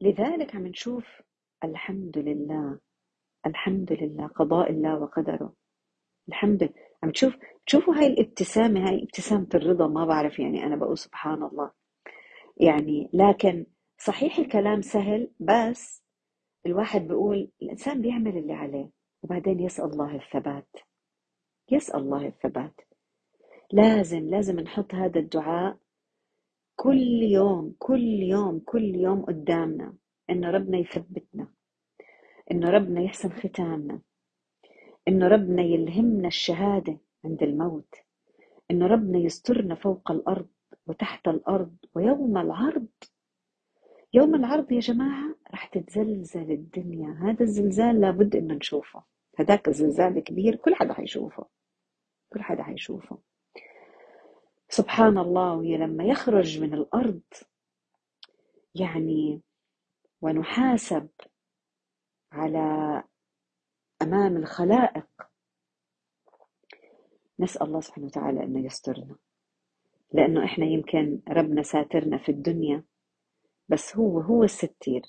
لذلك 0.00 0.56
عم 0.56 0.66
نشوف 0.66 1.22
الحمد 1.64 2.18
لله 2.18 2.78
الحمد 3.46 3.92
لله 3.92 4.26
قضاء 4.26 4.70
الله 4.70 4.98
وقدره. 4.98 5.52
الحمد 6.28 6.62
لله. 6.62 6.72
عم 7.02 7.10
تشوف 7.10 7.36
تشوفوا 7.66 7.94
هاي 7.94 8.06
الابتسامة؟ 8.06 8.88
هاي 8.88 9.02
ابتسامة 9.02 9.48
الرضا 9.54 9.86
ما 9.88 10.04
بعرف 10.06 10.38
يعني 10.38 10.66
أنا 10.66 10.76
بقول 10.76 10.98
سبحان 10.98 11.42
الله. 11.42 11.70
يعني 12.56 13.10
لكن 13.12 13.66
صحيح 13.98 14.38
الكلام 14.38 14.82
سهل 14.82 15.30
بس 15.40 16.02
الواحد 16.66 17.00
بيقول 17.08 17.50
الإنسان 17.62 18.02
بيعمل 18.02 18.38
اللي 18.38 18.52
عليه 18.52 18.90
وبعدين 19.22 19.60
يسأل 19.60 19.84
الله 19.84 20.14
الثبات. 20.16 20.68
يسأل 21.70 22.00
الله 22.00 22.26
الثبات. 22.26 22.80
لازم 23.72 24.28
لازم 24.28 24.60
نحط 24.60 24.94
هذا 24.94 25.20
الدعاء 25.20 25.78
كل 26.76 27.22
يوم 27.22 27.74
كل 27.78 28.04
يوم 28.22 28.58
كل 28.60 28.94
يوم 28.94 29.24
قدامنا 29.24 29.94
إنه 30.30 30.50
ربنا 30.50 30.78
يثبتنا 30.78 31.48
إنه 32.50 32.70
ربنا 32.70 33.00
يحسن 33.00 33.30
ختامنا. 33.30 34.00
إنه 35.08 35.28
ربنا 35.28 35.62
يلهمنا 35.62 36.28
الشهادة 36.28 36.98
عند 37.24 37.42
الموت 37.42 37.94
إنه 38.70 38.86
ربنا 38.86 39.18
يسترنا 39.18 39.74
فوق 39.74 40.10
الأرض 40.10 40.48
وتحت 40.86 41.28
الأرض 41.28 41.76
ويوم 41.94 42.38
العرض. 42.38 42.86
يوم 44.14 44.34
العرض 44.34 44.72
يا 44.72 44.80
جماعة 44.80 45.34
رح 45.52 45.66
تتزلزل 45.66 46.50
الدنيا 46.52 47.10
هذا 47.22 47.42
الزلزال 47.42 48.00
لابد 48.00 48.36
إنه 48.36 48.54
نشوفه 48.54 49.02
هذاك 49.38 49.68
الزلزال 49.68 50.18
الكبير 50.18 50.56
كل 50.56 50.74
حدا 50.74 50.92
حيشوفه 50.94 51.46
كل 52.32 52.42
حدا 52.42 52.62
حيشوفه. 52.62 53.18
سبحان 54.68 55.18
الله 55.18 55.52
وهي 55.54 55.76
لما 55.76 56.04
يخرج 56.04 56.60
من 56.60 56.74
الأرض 56.74 57.20
يعني 58.74 59.42
ونحاسب 60.22 61.08
على 62.32 63.02
أمام 64.02 64.36
الخلائق. 64.36 65.06
نسأل 67.38 67.62
الله 67.66 67.80
سبحانه 67.80 68.06
وتعالى 68.06 68.44
أنه 68.44 68.64
يسترنا. 68.64 69.16
لأنه 70.12 70.44
إحنا 70.44 70.64
يمكن 70.64 71.20
ربنا 71.28 71.62
ساترنا 71.62 72.18
في 72.18 72.28
الدنيا 72.28 72.84
بس 73.68 73.96
هو 73.96 74.20
هو 74.20 74.44
الستير. 74.44 75.02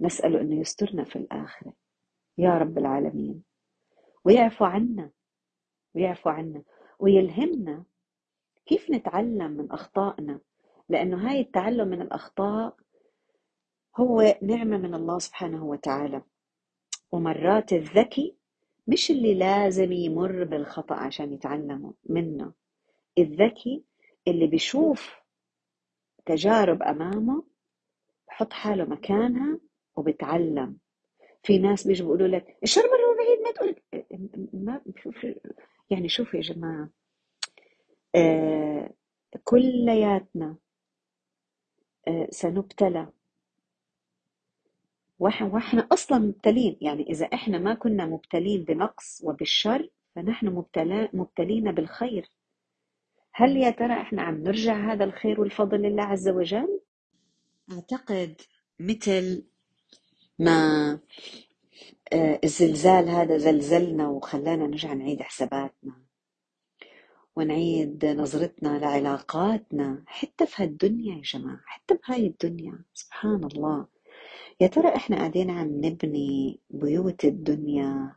نسأله 0.00 0.40
أنه 0.40 0.60
يسترنا 0.60 1.04
في 1.04 1.16
الآخرة. 1.16 1.72
يا 2.38 2.58
رب 2.58 2.78
العالمين. 2.78 3.44
ويعفو 4.24 4.64
عنا. 4.64 5.10
ويعفو 5.94 6.30
عنا. 6.30 6.62
ويلهمنا 6.98 7.84
كيف 8.66 8.90
نتعلم 8.90 9.50
من 9.50 9.72
أخطائنا. 9.72 10.40
لأنه 10.88 11.30
هاي 11.30 11.40
التعلم 11.40 11.88
من 11.88 12.02
الأخطاء 12.02 12.76
هو 13.96 14.38
نعمة 14.42 14.78
من 14.78 14.94
الله 14.94 15.18
سبحانه 15.18 15.64
وتعالى. 15.64 16.22
ومرات 17.12 17.72
الذكي 17.72 18.36
مش 18.86 19.10
اللي 19.10 19.34
لازم 19.34 19.92
يمر 19.92 20.44
بالخطأ 20.44 20.94
عشان 20.94 21.32
يتعلم 21.32 21.94
منه. 22.04 22.52
الذكي 23.18 23.84
اللي 24.28 24.46
بيشوف 24.46 25.16
تجارب 26.26 26.82
أمامه 26.82 27.44
بحط 28.28 28.52
حاله 28.52 28.84
مكانها 28.84 29.60
وبتعلم 29.96 30.78
في 31.42 31.58
ناس 31.58 31.86
بيجوا 31.86 32.06
بيقولوا 32.06 32.36
لك 32.38 32.56
الشر 32.62 32.80
مرة 32.82 33.16
بعيد 33.16 33.38
ما 33.40 33.52
تقول 33.52 33.76
ما 34.52 34.80
يعني 35.90 36.08
شوفوا 36.08 36.36
يا 36.36 36.42
جماعة 36.42 36.90
آه 38.14 38.90
كلياتنا 39.44 40.56
آه 42.08 42.28
سنبتلى 42.30 43.12
وإحنا 45.22 45.88
أصلا 45.92 46.18
مبتلين. 46.18 46.76
يعني 46.80 47.02
إذا 47.10 47.26
إحنا 47.26 47.58
ما 47.58 47.74
كنا 47.74 48.06
مبتلين 48.06 48.64
بنقص 48.64 49.20
وبالشر 49.24 49.88
فنحن 50.14 50.46
مبتلين 51.12 51.72
بالخير. 51.72 52.30
هل 53.34 53.56
يا 53.56 53.70
ترى 53.70 53.92
إحنا 53.92 54.22
عم 54.22 54.42
نرجع 54.42 54.92
هذا 54.92 55.04
الخير 55.04 55.40
والفضل 55.40 55.82
لله 55.82 56.02
عز 56.02 56.28
وجل؟ 56.28 56.80
أعتقد 57.72 58.40
مثل 58.80 59.44
ما 60.38 60.98
آه، 62.12 62.40
الزلزال 62.44 63.08
هذا 63.08 63.38
زلزلنا 63.38 64.08
وخلانا 64.08 64.66
نرجع 64.66 64.92
نعيد 64.92 65.22
حساباتنا 65.22 66.02
ونعيد 67.36 68.04
نظرتنا 68.06 68.78
لعلاقاتنا. 68.78 70.04
حتى 70.06 70.46
في 70.46 70.62
هالدنيا 70.62 71.16
يا 71.16 71.22
جماعة 71.22 71.60
حتى 71.66 71.94
بهاي 71.94 72.26
الدنيا 72.26 72.84
سبحان 72.94 73.44
الله. 73.44 73.86
يا 74.62 74.68
ترى 74.68 74.96
إحنا 74.96 75.16
قاعدين 75.16 75.50
عم 75.50 75.84
نبني 75.84 76.60
بيوت 76.70 77.24
الدنيا 77.24 78.16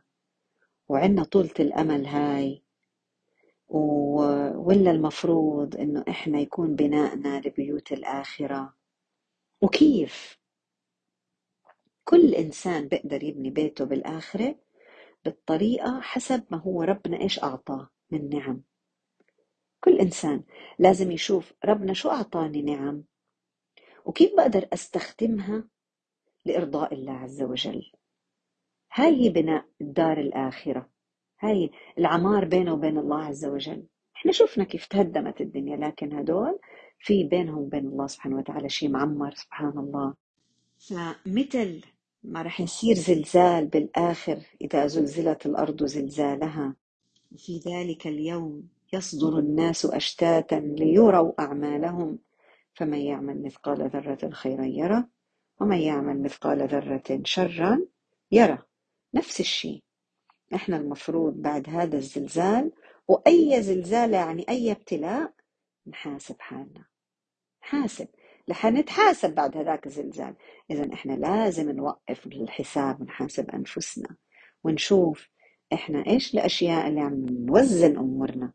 وعنا 0.88 1.24
طولة 1.24 1.54
الأمل 1.60 2.06
هاي؟ 2.06 2.62
و... 3.68 3.78
ولا 4.68 4.90
المفروض 4.90 5.76
إنه 5.76 6.04
إحنا 6.08 6.38
يكون 6.38 6.76
بنائنا 6.76 7.40
لبيوت 7.40 7.92
الآخرة؟ 7.92 8.74
وكيف؟ 9.60 10.38
كل 12.04 12.34
إنسان 12.34 12.88
بيقدر 12.88 13.22
يبني 13.22 13.50
بيته 13.50 13.84
بالآخرة 13.84 14.54
بالطريقة 15.24 16.00
حسب 16.00 16.44
ما 16.50 16.58
هو 16.58 16.82
ربنا 16.82 17.20
إيش 17.20 17.42
أعطاه 17.42 17.90
من 18.10 18.28
نعم. 18.28 18.62
كل 19.80 19.98
إنسان 19.98 20.44
لازم 20.78 21.10
يشوف 21.10 21.52
ربنا 21.64 21.92
شو 21.92 22.10
أعطاني 22.10 22.62
نعم؟ 22.62 23.04
وكيف 24.04 24.36
بقدر 24.36 24.68
أستخدمها 24.72 25.68
لإرضاء 26.46 26.94
الله 26.94 27.12
عز 27.12 27.42
وجل. 27.42 27.82
هاي 28.92 29.24
هي 29.24 29.28
بناء 29.28 29.64
الدار 29.80 30.20
الآخرة. 30.20 30.88
هاي 31.40 31.70
العمار 31.98 32.44
بينه 32.44 32.72
وبين 32.74 32.98
الله 32.98 33.24
عز 33.24 33.44
وجل. 33.44 33.86
إحنا 34.16 34.32
شفنا 34.32 34.64
كيف 34.64 34.86
تهدمت 34.86 35.40
الدنيا 35.40 35.76
لكن 35.76 36.12
هدول 36.12 36.58
في 36.98 37.24
بينهم 37.24 37.58
وبين 37.58 37.86
الله 37.86 38.06
سبحانه 38.06 38.36
وتعالى 38.36 38.68
شيء 38.68 38.88
معمر 38.88 39.34
سبحان 39.34 39.78
الله. 39.78 40.14
فمثل 40.78 41.82
ما 42.24 42.42
رح 42.42 42.60
يصير 42.60 42.94
زلزال 42.94 43.66
بالآخر 43.66 44.38
إذا 44.60 44.86
زلزلت 44.86 45.46
الأرض 45.46 45.84
زلزالها 45.84 46.76
في 47.36 47.58
ذلك 47.58 48.06
اليوم 48.06 48.68
يصدر 48.92 49.38
الناس 49.38 49.86
أشتاتا 49.86 50.54
ليروا 50.54 51.32
أعمالهم 51.40 52.18
فمن 52.74 52.98
يعمل 52.98 53.42
مثقال 53.42 53.90
ذرة 53.90 54.30
خيرا 54.30 54.64
يرى 54.64 55.04
ومن 55.60 55.78
يعمل 55.78 56.22
مثقال 56.22 56.68
ذرة 56.68 57.20
شرا 57.24 57.80
يرى. 58.32 58.58
نفس 59.14 59.40
الشيء. 59.40 59.82
إحنا 60.54 60.76
المفروض 60.76 61.34
بعد 61.34 61.68
هذا 61.68 61.96
الزلزال 61.96 62.72
وأي 63.08 63.62
زلزال 63.62 64.14
يعني 64.14 64.46
أي 64.48 64.72
ابتلاء 64.72 65.32
نحاسب 65.86 66.36
حالنا. 66.38 66.84
حاسب. 67.60 68.08
لحنتحاسب 68.48 69.34
بعد 69.34 69.56
هذاك 69.56 69.86
الزلزال. 69.86 70.34
إذا 70.70 70.92
إحنا 70.92 71.12
لازم 71.12 71.70
نوقف 71.70 72.26
الحساب 72.26 73.00
ونحاسب 73.00 73.50
أنفسنا. 73.50 74.16
ونشوف 74.64 75.28
إحنا 75.72 76.06
إيش 76.06 76.34
الأشياء 76.34 76.88
اللي 76.88 77.00
عم 77.00 77.26
نوزن 77.28 77.96
أمورنا. 77.96 78.52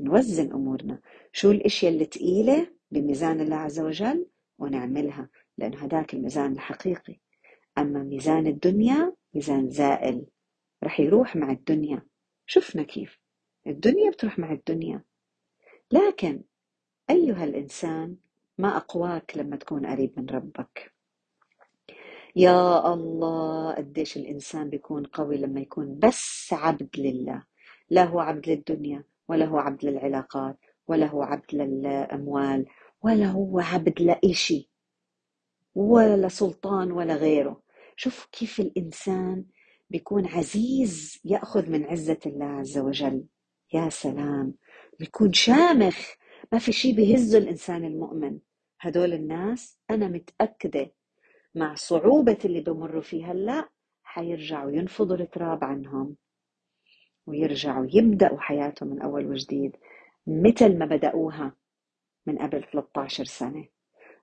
نوزن 0.00 0.52
أمورنا. 0.52 1.00
شو 1.32 1.50
الأشياء 1.50 1.92
اللي 1.92 2.04
تقيلة 2.04 2.66
بميزان 2.90 3.40
الله 3.40 3.56
عز 3.56 3.80
وجل 3.80 4.26
ونعملها. 4.58 5.28
لأن 5.62 5.74
هذاك 5.74 6.14
الميزان 6.14 6.52
الحقيقي. 6.52 7.20
أما 7.78 8.02
ميزان 8.02 8.46
الدنيا 8.46 9.12
ميزان 9.34 9.70
زائل. 9.70 10.26
رح 10.84 11.00
يروح 11.00 11.36
مع 11.36 11.50
الدنيا. 11.50 12.02
شفنا 12.46 12.82
كيف. 12.82 13.18
الدنيا 13.66 14.10
بتروح 14.10 14.38
مع 14.38 14.52
الدنيا. 14.52 15.04
لكن 15.92 16.42
أيها 17.10 17.44
الإنسان 17.44 18.16
ما 18.58 18.76
أقواك 18.76 19.36
لما 19.36 19.56
تكون 19.56 19.86
قريب 19.86 20.12
من 20.16 20.26
ربك؟ 20.28 20.92
يا 22.36 22.92
الله 22.94 23.74
قديش 23.74 24.16
الإنسان 24.16 24.68
بيكون 24.70 25.04
قوي 25.04 25.36
لما 25.36 25.60
يكون 25.60 25.98
بس 25.98 26.52
عبد 26.52 26.90
لله. 26.98 27.42
لا 27.90 28.04
هو 28.04 28.20
عبد 28.20 28.48
للدنيا 28.48 29.04
ولا 29.28 29.44
هو 29.46 29.58
عبد 29.58 29.84
للعلاقات 29.84 30.58
ولا 30.86 31.06
هو 31.06 31.22
عبد 31.22 31.54
للأموال 31.54 32.66
ولا 33.02 33.26
هو 33.26 33.60
عبد 33.60 34.02
لإشي. 34.02 34.71
ولا 35.74 36.28
سلطان 36.28 36.92
ولا 36.92 37.14
غيره. 37.14 37.62
شوف 37.96 38.28
كيف 38.32 38.60
الإنسان 38.60 39.44
بيكون 39.90 40.26
عزيز 40.26 41.20
يأخذ 41.24 41.70
من 41.70 41.84
عزة 41.84 42.18
الله 42.26 42.46
عز 42.46 42.78
وجل. 42.78 43.24
يا 43.74 43.88
سلام. 43.88 44.54
بيكون 44.98 45.32
شامخ. 45.32 45.98
ما 46.52 46.58
في 46.58 46.72
شيء 46.72 46.94
بيهزه 46.96 47.38
الإنسان 47.38 47.84
المؤمن. 47.84 48.38
هدول 48.80 49.12
الناس 49.12 49.78
أنا 49.90 50.08
متأكدة 50.08 50.92
مع 51.54 51.74
صعوبة 51.74 52.38
اللي 52.44 52.60
بمروا 52.60 53.02
فيها 53.02 53.32
هلأ 53.32 53.68
حيرجعوا 54.02 54.70
ينفضوا 54.70 55.16
التراب 55.16 55.64
عنهم. 55.64 56.16
ويرجعوا 57.26 57.86
يبدأوا 57.92 58.40
حياتهم 58.40 58.88
من 58.88 59.02
أول 59.02 59.26
وجديد. 59.26 59.76
مثل 60.26 60.78
ما 60.78 60.86
بدأوها 60.86 61.56
من 62.26 62.38
قبل 62.38 62.64
13 62.72 63.24
سنة. 63.24 63.68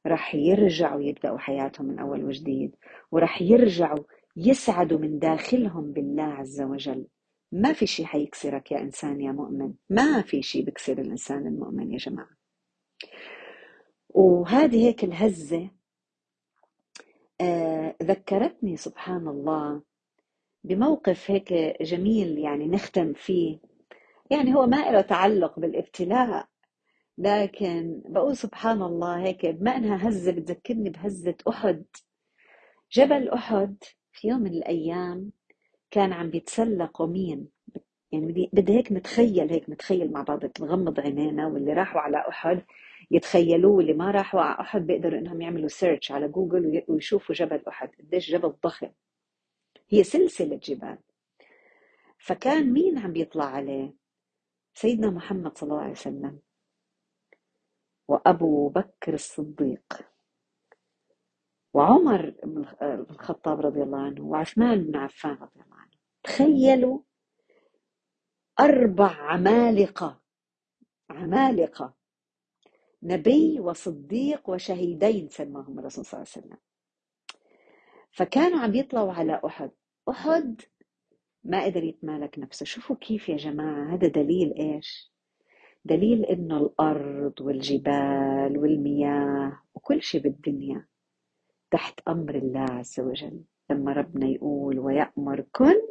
رح 0.07 0.35
يرجعوا 0.35 1.01
يبدأوا 1.01 1.37
حياتهم 1.37 1.87
من 1.87 1.99
أول 1.99 2.25
وجديد 2.25 2.75
ورح 3.11 3.41
يرجعوا 3.41 4.03
يسعدوا 4.37 4.99
من 4.99 5.19
داخلهم 5.19 5.91
بالله 5.91 6.23
عز 6.23 6.61
وجل. 6.61 7.07
ما 7.51 7.73
في 7.73 7.87
شيء 7.87 8.05
حيكسرك 8.05 8.71
يا 8.71 8.81
إنسان 8.81 9.21
يا 9.21 9.31
مؤمن. 9.31 9.73
ما 9.89 10.21
في 10.21 10.41
شيء 10.41 10.65
بكسر 10.65 10.97
الإنسان 11.01 11.47
المؤمن 11.47 11.91
يا 11.91 11.97
جماعة. 11.97 12.29
وهذه 14.09 14.87
هيك 14.87 15.03
الهزة 15.03 15.69
آه 17.41 17.95
ذكرتني 18.03 18.77
سبحان 18.77 19.27
الله 19.27 19.81
بموقف 20.63 21.31
هيك 21.31 21.53
جميل 21.81 22.37
يعني 22.37 22.67
نختم 22.67 23.13
فيه. 23.13 23.59
يعني 24.31 24.55
هو 24.55 24.65
ما 24.65 24.91
له 24.91 25.01
تعلق 25.01 25.59
بالابتلاء 25.59 26.47
لكن 27.19 28.01
بقول 28.05 28.37
سبحان 28.37 28.81
الله 28.81 29.19
هيك 29.25 29.45
بما 29.45 29.77
انها 29.77 30.09
هزة 30.09 30.31
بتذكرني 30.31 30.89
بهزة 30.89 31.35
أحد. 31.49 31.85
جبل 32.91 33.29
أحد 33.29 33.83
في 34.11 34.27
يوم 34.27 34.41
من 34.41 34.53
الأيام 34.53 35.31
كان 35.91 36.13
عم 36.13 36.29
بيتسلقوا 36.29 37.07
مين؟ 37.07 37.47
يعني 38.11 38.49
بدي 38.53 38.73
هيك 38.73 38.91
نتخيل 38.91 39.49
هيك 39.51 39.69
نتخيل 39.69 40.11
مع 40.11 40.21
بعض 40.21 40.39
نغمض 40.59 40.99
عينينا 40.99 41.47
واللي 41.47 41.73
راحوا 41.73 42.01
على 42.01 42.17
أحد 42.29 42.61
يتخيلوه 43.11 43.71
واللي 43.71 43.93
ما 43.93 44.11
راحوا 44.11 44.41
على 44.41 44.59
أحد 44.59 44.87
بيقدروا 44.87 45.19
إنهم 45.19 45.41
يعملوا 45.41 45.67
search 45.67 46.11
على 46.11 46.27
جوجل 46.27 46.83
ويشوفوا 46.87 47.35
جبل 47.35 47.61
أحد. 47.67 47.89
قديش 47.99 48.31
جبل 48.31 48.53
ضخم. 48.63 48.89
هي 49.89 50.03
سلسلة 50.03 50.55
جبال. 50.63 50.97
فكان 52.17 52.73
مين 52.73 52.97
عم 52.97 53.13
بيطلع 53.13 53.45
عليه؟ 53.45 53.93
سيدنا 54.73 55.09
محمد 55.09 55.57
صلى 55.57 55.69
الله 55.69 55.81
عليه 55.81 55.91
وسلم. 55.91 56.39
وأبو 58.09 58.69
بكر 58.69 59.13
الصديق 59.13 60.09
وعمر 61.73 62.33
بن 62.43 62.65
الخطاب 63.09 63.59
رضي 63.59 63.83
الله 63.83 63.99
عنه 63.99 64.21
وعثمان 64.21 64.83
بن 64.83 64.95
عفان 64.95 65.31
رضي 65.31 65.61
الله 65.61 65.75
عنه. 65.75 65.91
تخيلوا 66.23 66.99
أربع 68.59 69.11
عمالقة 69.11 70.21
عمالقة 71.09 71.93
نبي 73.03 73.59
وصديق 73.59 74.49
وشهيدين 74.49 75.29
سماهم 75.29 75.79
الرسول 75.79 76.05
صلى 76.05 76.17
الله 76.19 76.31
عليه 76.35 76.45
وسلم. 76.45 76.57
فكانوا 78.11 78.59
عم 78.59 78.75
يطلعوا 78.75 79.13
على 79.13 79.41
أحد. 79.45 79.71
أحد 80.09 80.61
ما 81.43 81.65
قدر 81.65 81.83
يتمالك 81.83 82.39
نفسه. 82.39 82.65
شوفوا 82.65 82.95
كيف 82.95 83.29
يا 83.29 83.37
جماعة 83.37 83.93
هذا 83.93 84.07
دليل 84.07 84.53
إيش؟ 84.53 85.18
دليل 85.85 86.25
إنه 86.25 86.57
الأرض 86.57 87.41
والجبال 87.41 88.57
والمياه 88.57 89.61
وكل 89.73 90.03
شيء 90.03 90.21
بالدنيا 90.21 90.87
تحت 91.71 91.99
أمر 92.07 92.35
الله 92.35 92.59
عز 92.59 92.99
وجل. 92.99 93.43
لما 93.69 93.93
ربنا 93.93 94.27
يقول 94.27 94.79
ويأمر 94.79 95.41
كن 95.51 95.81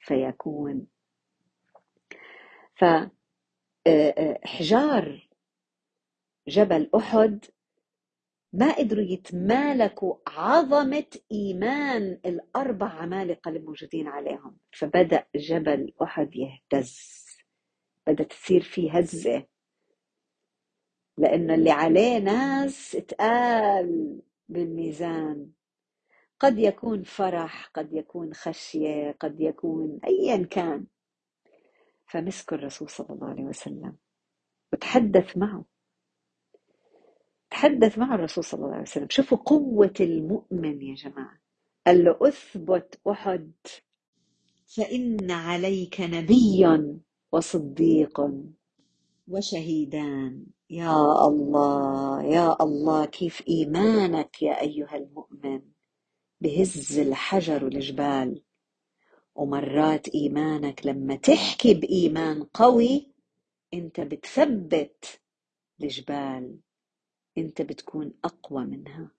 فيكون 0.00 0.86
فحجار 2.74 3.12
آه، 3.86 5.10
آه، 5.10 5.28
جبل 6.48 6.90
أحد 6.96 7.44
ما 8.52 8.72
قدروا 8.72 9.04
يتمالكوا 9.04 10.16
عظمة 10.26 11.06
إيمان 11.32 12.20
الأربع 12.26 12.88
عمالقة 12.88 13.48
الموجودين 13.48 14.08
عليهم. 14.08 14.56
فبدأ 14.72 15.26
جبل 15.36 15.92
أحد 16.02 16.30
يهتز. 16.36 17.27
بدأت 18.08 18.32
تصير 18.32 18.62
فيه 18.62 18.98
هزة. 18.98 19.46
لأنه 21.18 21.54
اللي 21.54 21.70
عليه 21.70 22.18
ناس 22.18 22.96
اتقال 22.96 24.20
بالميزان. 24.48 25.50
قد 26.40 26.58
يكون 26.58 27.02
فرح 27.02 27.66
قد 27.74 27.92
يكون 27.92 28.34
خشية 28.34 29.16
قد 29.20 29.40
يكون 29.40 29.98
أيا 30.04 30.46
كان. 30.46 30.86
فمسكوا 32.06 32.56
الرسول 32.56 32.90
صلى 32.90 33.10
الله 33.10 33.28
عليه 33.28 33.44
وسلم. 33.44 33.96
وتحدث 34.72 35.36
معه. 35.36 35.64
تحدث 37.50 37.98
مع 37.98 38.14
الرسول 38.14 38.44
صلى 38.44 38.58
الله 38.58 38.72
عليه 38.72 38.82
وسلم. 38.82 39.08
شوفوا 39.10 39.38
قوة 39.38 39.94
المؤمن 40.00 40.82
يا 40.82 40.94
جماعة. 40.94 41.38
قال 41.86 42.04
له 42.04 42.18
أثبت 42.22 43.00
أحد. 43.10 43.52
فإن 44.76 45.30
عليك 45.30 46.00
نبي. 46.00 46.66
وصديق 47.32 48.20
وشهيدان. 49.28 50.46
يا 50.70 51.26
الله 51.28 52.22
يا 52.22 52.62
الله 52.62 53.04
كيف 53.04 53.42
إيمانك 53.48 54.42
يا 54.42 54.60
أيها 54.60 54.96
المؤمن؟ 54.96 55.62
بهز 56.40 56.98
الحجر 56.98 57.64
والجبال 57.64 58.42
ومرات 59.34 60.08
إيمانك 60.08 60.86
لما 60.86 61.16
تحكي 61.16 61.74
بإيمان 61.74 62.42
قوي 62.42 63.12
أنت 63.74 64.00
بتثبت 64.00 65.20
الجبال. 65.82 66.58
أنت 67.38 67.62
بتكون 67.62 68.12
أقوى 68.24 68.64
منها. 68.64 69.10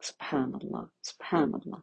سبحان 0.00 0.54
الله 0.54 0.88
سبحان 1.02 1.54
الله. 1.54 1.82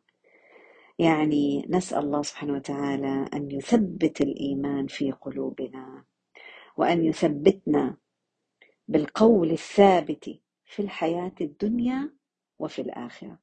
يعني 1.00 1.66
نسأل 1.70 2.00
الله 2.00 2.22
سبحانه 2.22 2.54
وتعالى 2.54 3.26
أن 3.34 3.52
يثبت 3.52 4.22
الإيمان 4.22 4.88
في 4.88 5.12
قلوبنا 5.12 6.04
وأن 6.78 7.04
يثبتنا 7.06 7.98
بالقول 8.88 9.52
الثابت 9.52 10.40
في 10.66 10.82
الحياة 10.82 11.32
الدنيا 11.42 12.14
وفي 12.60 12.82
الآخرة. 12.82 13.40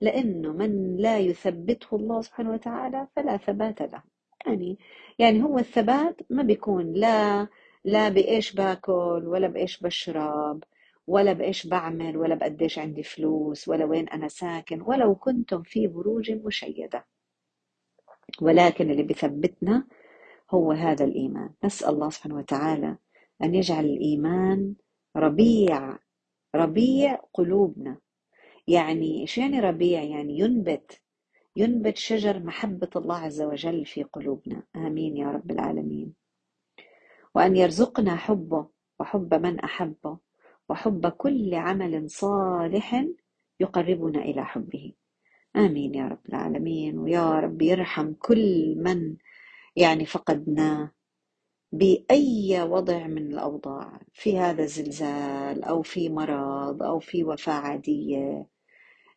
لأنه 0.00 0.52
من 0.52 0.96
لا 0.96 1.18
يثبته 1.18 1.96
الله 1.96 2.20
سبحانه 2.22 2.52
وتعالى 2.52 3.08
فلا 3.16 3.36
ثبات 3.36 3.82
له. 3.82 4.02
يعني 4.46 4.78
يعني 5.18 5.42
هو 5.42 5.58
الثبات 5.58 6.20
ما 6.30 6.42
بيكون 6.42 6.92
لا 6.92 7.48
لا 7.84 8.08
بإيش 8.08 8.52
باكل 8.52 9.22
ولا 9.26 9.48
بإيش 9.48 9.80
بشرب 9.80 10.64
ولا 11.08 11.32
بإيش 11.32 11.66
بعمل 11.66 12.16
ولا 12.16 12.34
بقديش 12.34 12.78
عندي 12.78 13.02
فلوس 13.02 13.68
ولا 13.68 13.84
وين 13.84 14.08
أنا 14.08 14.28
ساكن 14.28 14.80
ولو 14.82 15.14
كنتم 15.14 15.62
في 15.62 15.86
بروج 15.86 16.30
مشيدة. 16.32 17.06
ولكن 18.42 18.90
اللي 18.90 19.02
بثبتنا 19.02 19.86
هو 20.50 20.72
هذا 20.72 21.04
الإيمان. 21.04 21.50
نسأل 21.64 21.88
الله 21.88 22.10
سبحانه 22.10 22.36
وتعالى 22.36 22.96
أن 23.42 23.54
يجعل 23.54 23.84
الإيمان 23.84 24.74
ربيع 25.16 25.98
ربيع 26.54 27.14
قلوبنا. 27.32 27.98
يعني 28.68 29.20
إيش 29.20 29.38
يعني 29.38 29.60
ربيع؟ 29.60 30.02
يعني 30.02 30.38
ينبت 30.38 31.00
ينبت 31.56 31.96
شجر 31.96 32.38
محبة 32.42 32.90
الله 32.96 33.16
عز 33.16 33.42
وجل 33.42 33.86
في 33.86 34.02
قلوبنا. 34.02 34.62
آمين 34.76 35.16
يا 35.16 35.30
رب 35.30 35.50
العالمين. 35.50 36.14
وأن 37.34 37.56
يرزقنا 37.56 38.16
حبه 38.16 38.68
وحب 39.00 39.34
من 39.34 39.60
أحبه. 39.60 40.27
وحب 40.68 41.06
كل 41.08 41.54
عمل 41.54 42.10
صالح 42.10 43.04
يقربنا 43.60 44.22
إلى 44.22 44.44
حبه. 44.44 44.92
آمين 45.56 45.94
يا 45.94 46.08
رب 46.08 46.20
العالمين. 46.28 46.98
ويا 46.98 47.40
رب 47.40 47.62
يرحم 47.62 48.12
كل 48.12 48.74
من 48.78 49.16
يعني 49.76 50.06
فقدناه 50.06 50.90
بأي 51.72 52.62
وضع 52.62 53.06
من 53.06 53.32
الأوضاع 53.32 54.00
في 54.12 54.38
هذا 54.38 54.62
الزلزال 54.62 55.64
أو 55.64 55.82
في 55.82 56.08
مرض 56.08 56.82
أو 56.82 56.98
في 56.98 57.24
وفاة 57.24 57.52
عادية 57.52 58.46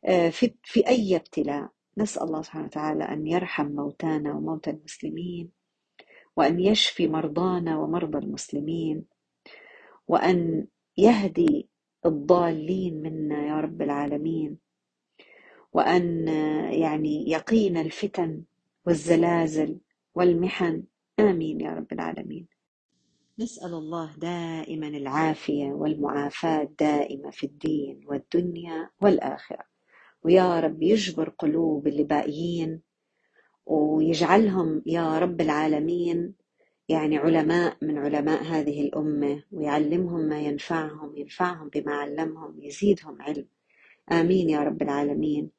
آه، 0.06 0.30
في, 0.30 0.54
في 0.64 0.88
أي 0.88 1.16
ابتلاء. 1.16 1.70
نسأل 1.98 2.24
الله 2.24 2.42
سبحانه 2.42 2.66
وتعالى 2.66 3.04
أن 3.04 3.28
يرحم 3.28 3.66
موتانا 3.68 4.34
وموتى 4.34 4.70
المسلمين 4.70 5.52
وأن 6.38 6.60
يشفي 6.60 7.08
مرضانا 7.08 7.78
ومرضى 7.80 8.18
المسلمين 8.18 9.06
وأن 10.08 10.68
يهدي 10.98 11.70
الضالين 12.06 13.02
منا 13.02 13.48
يا 13.48 13.60
رب 13.62 13.82
العالمين 13.82 14.58
وأن 15.74 16.28
يعني 16.72 17.30
يقينا 17.32 17.82
الفتن 17.82 18.44
والزلازل 18.86 19.78
والمحن. 20.16 20.84
آمين 21.20 21.62
يا 21.62 21.72
رب 21.74 21.94
العالمين. 21.94 22.48
نسأل 23.40 23.74
الله 23.74 24.16
دائما 24.18 24.88
العافية 24.88 25.66
والمعافاة 25.66 26.70
دائمة 26.80 27.30
في 27.32 27.44
الدين 27.46 28.02
والدنيا 28.06 28.90
والآخرة. 29.02 29.64
ويا 30.24 30.60
رب 30.60 30.84
يجبر 30.84 31.30
قلوب 31.30 31.88
اللي 31.88 32.04
باقيين 32.04 32.82
ويجعلهم 33.66 34.84
يا 34.86 35.20
رب 35.20 35.42
العالمين 35.42 36.34
يعني 36.92 37.18
علماء 37.18 37.78
من 37.82 37.98
علماء 37.98 38.44
هذه 38.44 38.82
الأمة 38.82 39.44
ويعلمهم 39.52 40.20
ما 40.22 40.40
ينفعهم 40.42 41.18
ينفعهم 41.18 41.70
بما 41.70 41.94
علمهم 41.96 42.60
يزيدهم 42.62 43.22
علم. 43.22 43.48
آمين 44.12 44.50
يا 44.50 44.60
رب 44.60 44.82
العالمين. 44.82 45.52